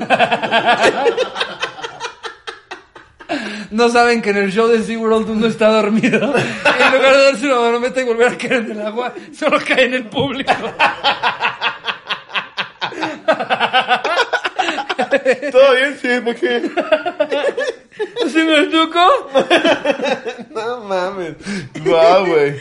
[3.71, 6.19] No saben que en el show de SeaWorld uno está dormido.
[6.19, 9.59] Y en lugar de darse una marometa y volver a caer en el agua, solo
[9.66, 10.53] cae en el público.
[15.53, 15.99] ¿Todo bien?
[16.01, 16.71] Sí, ¿por qué?
[18.31, 18.66] ¿Se me?
[20.51, 21.35] No mames.
[21.85, 22.57] Guau, güey.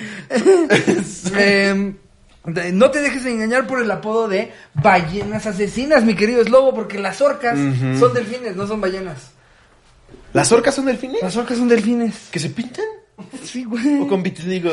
[1.37, 1.93] Eh,
[2.45, 6.99] de- no te dejes engañar por el apodo de ballenas asesinas, mi querido Slobo, porque
[6.99, 7.57] las orcas
[7.99, 9.31] son delfines, no son ballenas.
[10.37, 11.21] ¿Las orcas son delfines?
[11.21, 12.13] Las orcas son delfines.
[12.31, 12.85] ¿Que se pintan?
[13.43, 13.99] Sí, güey.
[14.01, 14.71] ¿O con vitiligo?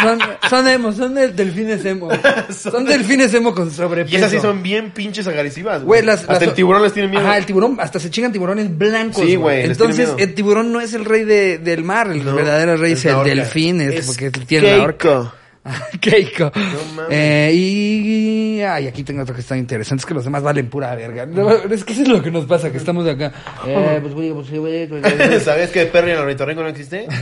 [0.00, 2.08] Son, son emo, son del- delfines emo.
[2.50, 4.14] Son delfines emo con sobrepeso.
[4.14, 7.08] Y esas sí son bien pinches agresivas, Güey, las, Hasta las- el tiburón les tiene
[7.08, 7.22] miedo.
[7.26, 9.24] Ajá, el tiburón, hasta se chingan tiburones blancos.
[9.24, 12.76] Sí, güey, Entonces, el tiburón no es el rey de- del mar, el No, verdadero
[12.76, 15.34] rey es, el delfín, es, Es porque tiene la orca.
[16.00, 16.50] Keiko.
[16.50, 16.84] Keiko.
[16.94, 17.10] mames.
[17.10, 18.60] Eh, y.
[18.62, 20.00] Ay, aquí tengo otro que está interesante.
[20.00, 21.26] Es que los demás valen pura verga.
[21.26, 23.32] No, es que eso es lo que nos pasa, que estamos acá.
[23.66, 25.40] Eh, pues, güey, pues, güey, güey, güey.
[25.44, 27.06] ¿Sabes que Perry en el ornitorrinco no existe?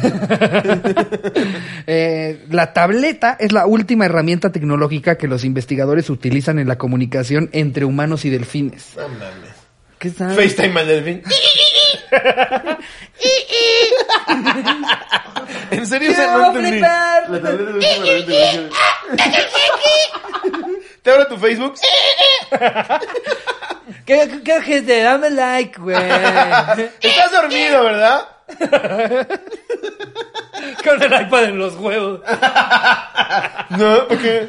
[1.90, 7.48] Eh, la tableta es la última herramienta tecnológica que los investigadores utilizan en la comunicación
[7.52, 8.92] entre humanos y delfines.
[8.96, 9.58] No mames.
[9.98, 10.28] ¿Qué está?
[10.30, 11.22] FaceTime al delfín.
[15.70, 16.08] ¿En serio?
[16.08, 16.80] Quiero Esa no entendí.
[16.80, 18.06] La tableta última
[21.02, 21.74] ¿Te abro tu Facebook?
[24.04, 25.02] ¿Qué, qué gente?
[25.02, 25.96] Dame like, güey.
[27.00, 28.28] Estás dormido, ¿verdad?
[30.84, 32.20] Con el iPad en los huevos.
[33.70, 34.46] No, ¿por qué?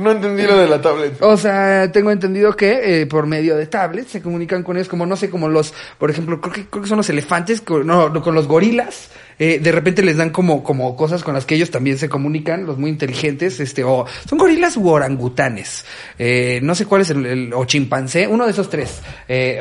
[0.00, 1.20] No entendí lo de la tablet.
[1.20, 5.06] O sea, tengo entendido que eh, por medio de tablets se comunican con ellos como,
[5.06, 8.12] no sé, como los, por ejemplo, creo que, creo que son los elefantes, con, no,
[8.22, 9.10] con los gorilas.
[9.40, 12.64] Eh, de repente les dan como, como cosas con las que ellos también se comunican,
[12.66, 15.84] los muy inteligentes, este, o son gorilas u orangutanes.
[16.18, 19.00] Eh, no sé cuál es el, el- o chimpancé, uno de esos tres.
[19.26, 19.58] Eh,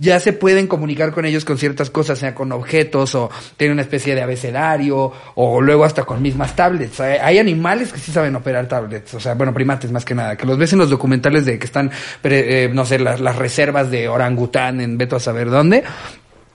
[0.00, 3.82] ya se pueden comunicar con ellos con ciertas cosas, sea con objetos, o tienen una
[3.82, 7.00] especie de abecedario, o luego hasta con mismas tablets.
[7.00, 10.36] Hay, hay animales que sí saben operar tablets, o sea, bueno, primates más que nada,
[10.36, 11.90] que los ves en los documentales de que están,
[12.22, 15.82] eh, no sé, las, las reservas de orangután en Beto a saber dónde.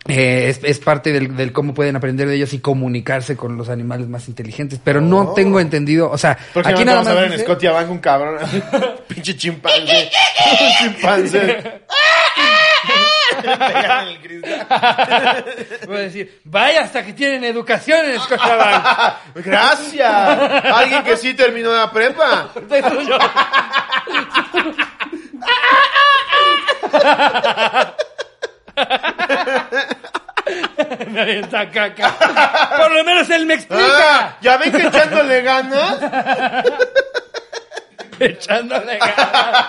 [0.08, 3.70] Eh, es, es parte del, del cómo pueden aprender de ellos y comunicarse con los
[3.70, 5.34] animales más inteligentes, pero no Oh.
[5.34, 8.39] tengo entendido, o sea, aquí nada vamos a más ver en Scotia Bank un cabrón.
[9.08, 10.10] Pinche chimpancé.
[10.62, 11.82] Un chimpancé.
[15.88, 19.16] Voy a decir, vaya hasta que tienen educación en Scotiabank.
[19.36, 20.12] Gracias.
[20.66, 22.52] Alguien que sí terminó la prepa.
[31.28, 32.15] Está caca.
[32.78, 33.84] Por lo menos él me explica.
[33.86, 35.97] Ah, ya ven que echándole ganas.
[38.19, 39.65] Echándole ganas.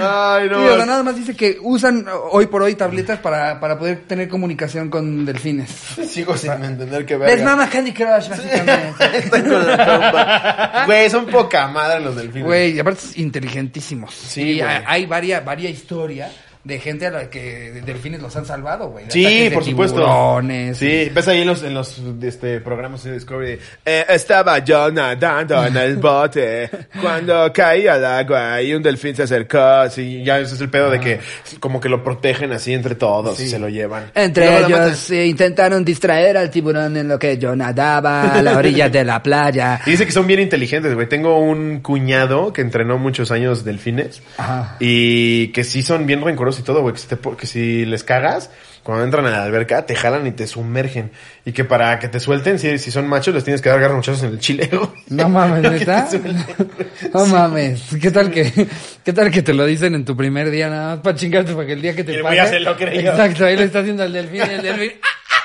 [0.00, 0.60] Ay, no.
[0.60, 4.04] Sí, o sea, nada más dice que usan hoy por hoy tabletas para, para poder
[4.06, 5.70] tener comunicación con delfines.
[6.06, 7.44] Sigo sin entender qué Les verga.
[7.44, 9.04] mama Candy Crush, básicamente.
[9.18, 10.82] Están con la trompa.
[10.86, 12.44] Güey, son poca madre los delfines.
[12.44, 14.14] Güey, y aparte es inteligentísimos.
[14.14, 16.30] Sí, y hay, hay varia, varia historia
[16.66, 19.04] de gente a la que delfines los han salvado, güey.
[19.08, 20.00] Sí, por supuesto.
[20.00, 20.76] tiburones.
[20.76, 23.58] Sí, ves ahí en los, en los este, programas de Discovery.
[23.84, 26.68] eh, estaba yo nadando en el bote
[27.00, 29.88] cuando caí al agua y un delfín se acercó.
[29.90, 31.20] Sí, ya ese es el pedo de que
[31.60, 34.10] como que lo protegen así entre todos y se lo llevan.
[34.12, 39.04] Entre ellos intentaron distraer al tiburón en lo que yo nadaba a la orilla de
[39.04, 39.80] la playa.
[39.86, 41.08] Y dice que son bien inteligentes, güey.
[41.08, 44.20] Tengo un cuñado que entrenó muchos años delfines.
[44.36, 44.76] Ajá.
[44.80, 46.94] Y que sí son bien rencorosos y todo, güey.
[46.94, 48.50] Que, si te po- que si les cagas,
[48.82, 51.10] cuando entran a la alberca, te jalan y te sumergen.
[51.44, 54.22] Y que para que te suelten, si, si son machos, les tienes que dar garronchazos
[54.22, 54.88] en el chile, güey.
[55.08, 56.36] No mames, suelten.
[57.14, 57.82] No mames.
[58.00, 58.68] ¿Qué tal que,
[59.04, 61.66] qué tal que te lo dicen en tu primer día nada más para chingarte para
[61.66, 62.36] que el día que te Y el pase?
[62.36, 63.10] ya se lo creyó.
[63.10, 64.92] Exacto, ahí le está haciendo al delfín el delfín.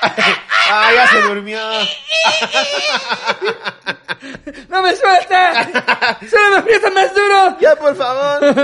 [0.70, 0.88] ¡ah!
[0.88, 1.58] ¡Ah, ya se durmió!
[4.68, 6.18] ¡No me suelta!
[6.28, 7.56] ¡Solo me aprieta más duro!
[7.60, 8.54] ¡Ya, por favor!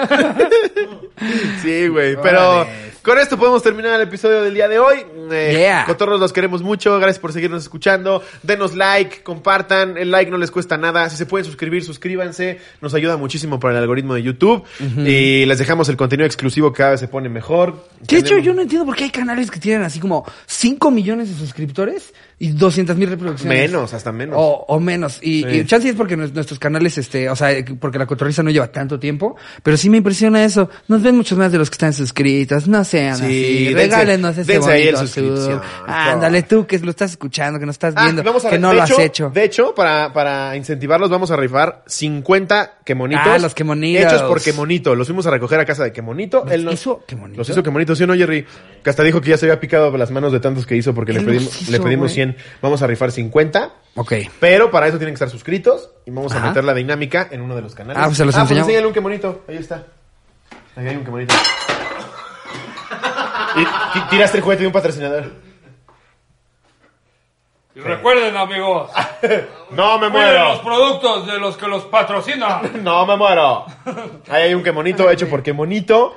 [1.62, 2.16] sí, güey.
[2.22, 2.66] Pero
[3.02, 4.98] con esto podemos terminar el episodio del día de hoy.
[5.30, 5.84] Eh, Yeah.
[5.86, 6.96] Cotorros, los queremos mucho.
[6.98, 8.22] Gracias por seguirnos escuchando.
[8.42, 9.96] Denos like, compartan.
[9.96, 11.08] El like no les cuesta nada.
[11.10, 12.60] Si se pueden suscribir, suscríbanse.
[12.80, 14.64] Nos ayuda muchísimo para el algoritmo de YouTube.
[15.04, 17.86] Y les dejamos el contenido exclusivo que cada vez se pone mejor.
[18.00, 21.28] De hecho, yo no entiendo por qué hay canales que tienen así como 5 millones
[21.30, 23.70] de suscriptores colores y 200 mil reproducciones.
[23.70, 24.36] Menos, hasta menos.
[24.38, 25.18] O, o menos.
[25.22, 25.48] Y, Sí.
[25.50, 28.68] y chance es porque nues- nuestros canales, este, o sea, porque la cotorriza no lleva
[28.68, 30.70] tanto tiempo, pero sí me impresiona eso.
[30.86, 32.68] Nos ven muchos más de los que están suscritos.
[32.68, 33.74] No sean Sí, así.
[33.74, 35.62] Regálenos ese dense ahí el bonito suscripción, sub.
[35.88, 38.72] Ándale tú que lo estás escuchando, que nos estás Ah, viendo, vamos a que no
[38.72, 39.30] lo hecho, has hecho.
[39.34, 43.26] De hecho, para, para incentivarlos, vamos a rifar 50 quemonitos.
[43.26, 44.04] Ah, los quemonitos.
[44.12, 44.94] Hechos por Quemonito.
[44.94, 46.42] Los fuimos a recoger a casa de Quemonito.
[46.44, 47.38] ¿Los Él nos- hizo Quemonito?
[47.38, 48.46] Los hizo Quemonito, ¿sí o no, Jerry?
[48.82, 51.12] Que hasta dijo que ya se había picado las manos de tantos que hizo porque
[51.12, 52.14] le pedimos, hizo, le pedimos güey.
[52.14, 52.27] 100.
[52.62, 53.72] Vamos a rifar 50.
[53.96, 54.12] Ok.
[54.40, 57.54] Pero para eso tienen que estar suscritos y vamos a meter la dinámica en uno
[57.56, 58.00] de los canales.
[58.02, 58.68] Ah, pues se los enseñamos.
[58.68, 59.44] enséñale un quemonito.
[59.48, 59.84] Ahí está.
[60.76, 61.34] Ahí hay un quemonito.
[63.56, 65.32] Y ti- tiraste el juguete de un patrocinador.
[67.74, 68.90] Y recuerden, amigos,
[69.70, 70.62] No me cuiden los muero.
[70.64, 72.70] productos de los que los patrocinan.
[72.84, 73.66] No me muero.
[74.28, 76.14] Ahí hay un quemonito hecho por quemonito.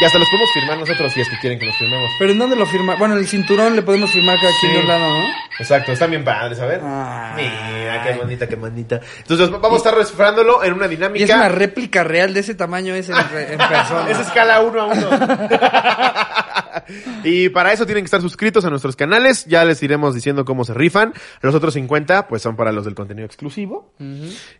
[0.00, 2.10] Y hasta los podemos firmar nosotros si es que quieren que los firmemos.
[2.18, 2.94] Pero ¿en dónde lo firma?
[2.96, 5.26] Bueno, el cinturón le podemos firmar cada quien de un lado, ¿no?
[5.58, 6.80] Exacto, están bien padres, a ver.
[6.84, 7.52] Ay.
[7.72, 9.00] Mira, qué bonita, qué bonita.
[9.18, 11.34] Entonces vamos a estar descifrándolo en una Y es dinámica.
[11.34, 14.08] una réplica real de ese tamaño es en, en persona.
[14.10, 15.08] Es escala uno a uno.
[17.24, 19.44] y para eso tienen que estar suscritos a nuestros canales.
[19.46, 21.12] Ya les iremos diciendo cómo se rifan.
[21.42, 23.92] Los otros 50, pues son para los del contenido exclusivo.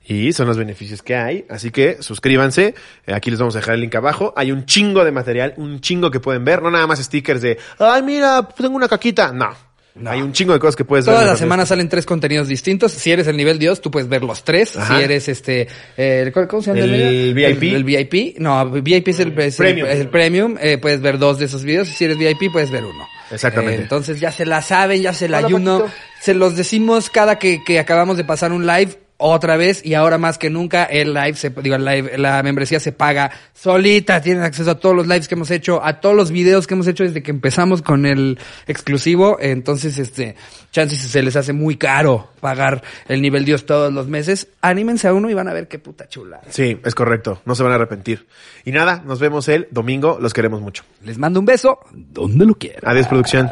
[0.05, 1.47] Y son los beneficios que hay.
[1.49, 2.75] Así que suscríbanse.
[3.07, 4.33] Eh, Aquí les vamos a dejar el link abajo.
[4.37, 6.63] Hay un chingo de material, un chingo que pueden ver.
[6.63, 9.33] No nada más stickers de, ay, mira, tengo una caquita.
[9.33, 9.68] No.
[10.07, 11.15] Hay un chingo de cosas que puedes ver.
[11.15, 12.93] Todas las el semanas salen tres contenidos distintos.
[12.93, 14.77] Si eres el nivel Dios, tú puedes ver los tres.
[14.77, 14.97] Ajá.
[14.99, 16.85] Si eres este, eh, ¿cuál- ¿cómo se llama?
[16.85, 17.63] El VIP.
[17.63, 18.39] El, el VIP.
[18.39, 19.89] No, VIP es el, es el- Premium.
[19.89, 20.57] es el premium.
[20.61, 21.89] Eh, puedes ver dos de esos videos.
[21.89, 23.07] Si eres VIP, puedes ver uno.
[23.31, 23.81] Exactamente.
[23.81, 25.85] Eh, entonces ya se la saben, ya se la ayuno.
[26.21, 28.99] Se los decimos cada que, que acabamos de pasar un live.
[29.19, 32.79] Otra vez y ahora más que nunca el live se digo el live la membresía
[32.79, 36.31] se paga solita tienen acceso a todos los lives que hemos hecho a todos los
[36.31, 38.39] videos que hemos hecho desde que empezamos con el
[38.69, 40.37] exclusivo entonces este
[40.71, 45.15] chances se les hace muy caro pagar el nivel Dios todos los meses anímense a
[45.15, 47.41] uno y van a ver qué puta chula Sí, es correcto.
[47.45, 48.27] No se van a arrepentir.
[48.65, 50.19] Y nada, nos vemos el domingo.
[50.21, 50.85] Los queremos mucho.
[51.05, 53.51] les mando un beso donde lo quieran Adiós, producción.